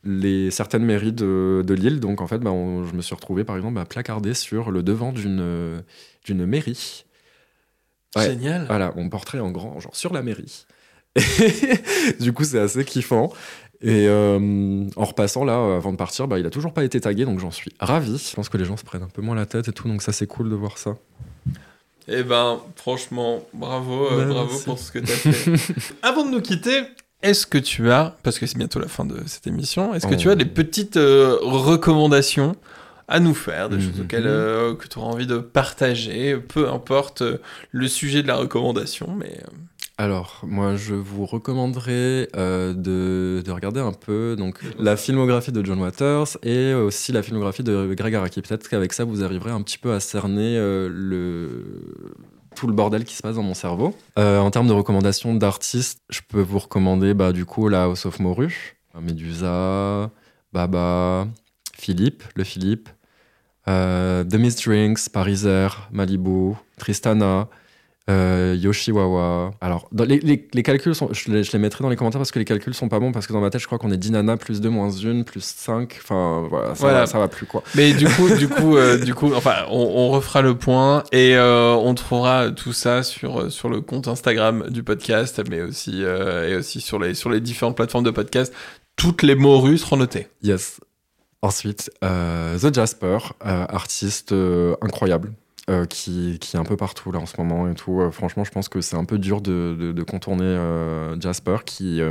[0.04, 1.98] les certaines mairies de, de l'île.
[1.98, 4.82] Donc en fait, bah, on- je me suis retrouvé par exemple à placardé sur le
[4.82, 5.82] devant d'une
[6.24, 7.04] d'une mairie.
[8.16, 8.26] Ouais.
[8.26, 8.66] Génial.
[8.68, 10.66] Voilà, mon portrait en grand, genre sur la mairie.
[12.20, 13.32] du coup, c'est assez kiffant.
[13.82, 17.00] Et euh, en repassant là, euh, avant de partir, bah, il a toujours pas été
[17.00, 18.16] tagué, donc j'en suis ravi.
[18.30, 20.00] Je pense que les gens se prennent un peu moins la tête et tout, donc
[20.02, 20.96] ça c'est cool de voir ça.
[22.08, 24.64] Eh ben, franchement, bravo, euh, bravo merci.
[24.64, 25.74] pour ce que tu as fait.
[26.02, 26.82] Avant de nous quitter,
[27.22, 30.14] est-ce que tu as, parce que c'est bientôt la fin de cette émission, est-ce que
[30.14, 30.18] Oh.
[30.18, 32.56] tu as des petites euh, recommandations
[33.08, 34.04] à nous faire, des choses Mhm.
[34.04, 34.22] auxquelles
[34.78, 37.22] que tu auras envie de partager, peu importe
[37.70, 39.40] le sujet de la recommandation, mais
[39.96, 45.64] Alors, moi, je vous recommanderais euh, de, de regarder un peu donc, la filmographie de
[45.64, 48.42] John Waters et aussi la filmographie de Greg Araki.
[48.42, 51.38] Peut-être qu'avec ça, vous arriverez un petit peu à cerner euh,
[52.56, 53.94] tout le bordel qui se passe dans mon cerveau.
[54.18, 58.04] Euh, en termes de recommandations d'artistes, je peux vous recommander bah, du coup la House
[58.04, 60.10] of Moru, Medusa,
[60.52, 61.28] Baba,
[61.72, 62.88] Philippe, le Philippe,
[63.66, 67.48] The Mist Drinks, Pariser, Malibu, Tristana,
[68.10, 69.52] euh, Yoshiwawa.
[69.60, 72.18] Alors, dans les, les- les calculs, sont, je, les, je les mettrai dans les commentaires
[72.20, 73.90] parce que les calculs sont pas bons, parce que dans ma tête, je crois qu'on
[73.90, 75.98] est 10 nanas, plus 2, moins 1, plus 5.
[76.02, 76.98] Enfin, voilà, ça, Voilà.
[77.00, 77.62] Va, ça va plus, quoi.
[77.74, 81.34] Mais du coup, du coup, euh, du coup, enfin, on, on refera le point et
[81.36, 86.48] euh, on trouvera tout ça sur sur le compte Instagram du podcast, mais aussi euh,
[86.50, 88.52] et aussi sur les sur les différentes plateformes de podcast.
[88.96, 90.28] Toutes les morues seront notées.
[90.42, 90.78] Yes.
[91.42, 94.34] Ensuite, The Jasper, artiste
[94.80, 95.32] incroyable.
[95.70, 98.00] Euh, qui, qui est un peu partout là en ce moment et tout.
[98.00, 102.02] Euh, franchement, je pense que c'est un peu dur de, contourner euh, Jasper qui,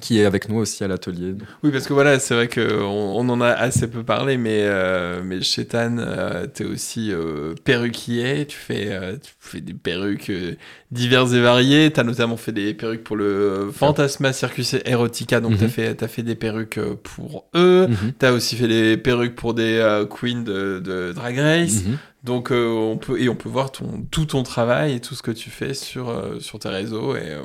[0.00, 1.34] qui est avec nous aussi à l'atelier.
[1.62, 5.22] Oui, parce que voilà, c'est vrai qu'on on en a assez peu parlé, mais euh,
[5.24, 8.44] mais Chétan, euh, t'es aussi euh, perruquier.
[8.46, 10.56] Tu fais euh, tu fais des perruques euh,
[10.90, 11.90] diverses et variées.
[11.92, 15.70] T'as notamment fait des perruques pour le Fantasma Circus Erotica, donc t'as Mhm.
[15.70, 17.86] fait t'as fait des perruques pour eux.
[17.88, 18.12] Mhm.
[18.18, 21.84] T'as aussi fait des perruques pour des queens de, de Drag Race.
[21.84, 21.98] Mhm.
[22.24, 25.30] Donc on peut et on peut voir ton tout ton travail et tout ce que
[25.30, 27.36] tu fais sur sur tes réseaux et,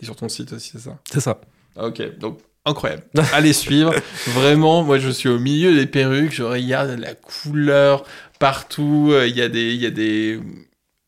[0.00, 0.98] et sur ton site aussi, c'est ça?
[1.12, 1.38] C'est ça.
[1.76, 3.02] Ah, Ok, donc incroyable.
[3.32, 3.94] Allez suivre.
[4.28, 8.04] Vraiment, moi je suis au milieu des perruques, je regarde la couleur
[8.38, 9.08] partout.
[9.12, 10.40] euh, Il y a des, il y a des,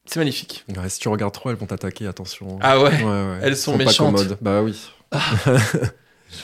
[0.06, 0.64] c'est magnifique.
[0.76, 2.58] Ouais, si tu regardes trop, elles vont t'attaquer, attention.
[2.62, 2.90] Ah ouais.
[2.90, 3.38] Ouais, ouais.
[3.42, 4.14] Elles sont pas méchantes.
[4.16, 4.38] commodes.
[4.40, 4.76] Bah oui.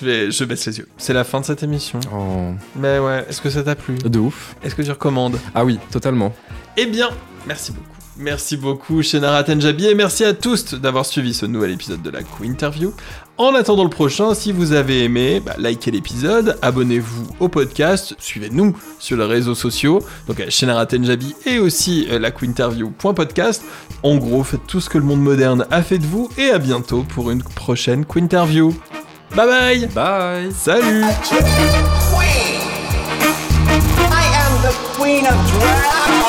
[0.01, 0.89] Je vais, je baisse les yeux.
[0.99, 1.99] C'est la fin de cette émission.
[2.13, 3.95] Oh, Mais ouais, est-ce que ça t'a plu?
[3.95, 4.55] De ouf.
[4.63, 5.39] Est-ce que tu recommandes?
[5.55, 6.35] Ah oui, totalement.
[6.77, 7.09] Eh bien,
[7.47, 7.87] merci beaucoup.
[8.19, 12.23] Merci beaucoup, Shenara Tenjabi, et merci à tous d'avoir suivi ce nouvel épisode de la
[12.23, 12.93] Q-Interview.
[13.39, 18.77] En attendant le prochain, si vous avez aimé, bah, likez l'épisode, abonnez-vous au podcast, suivez-nous
[18.99, 22.33] sur les réseaux sociaux, donc à Shenara Tenjabi et aussi euh, la.
[24.03, 26.59] En gros, faites tout ce que le monde moderne a fait de vous, et à
[26.59, 28.75] bientôt pour une prochaine Q-Interview.
[29.37, 31.45] Bye bye Bye Salut Queen.
[34.11, 36.28] I am the queen of drag.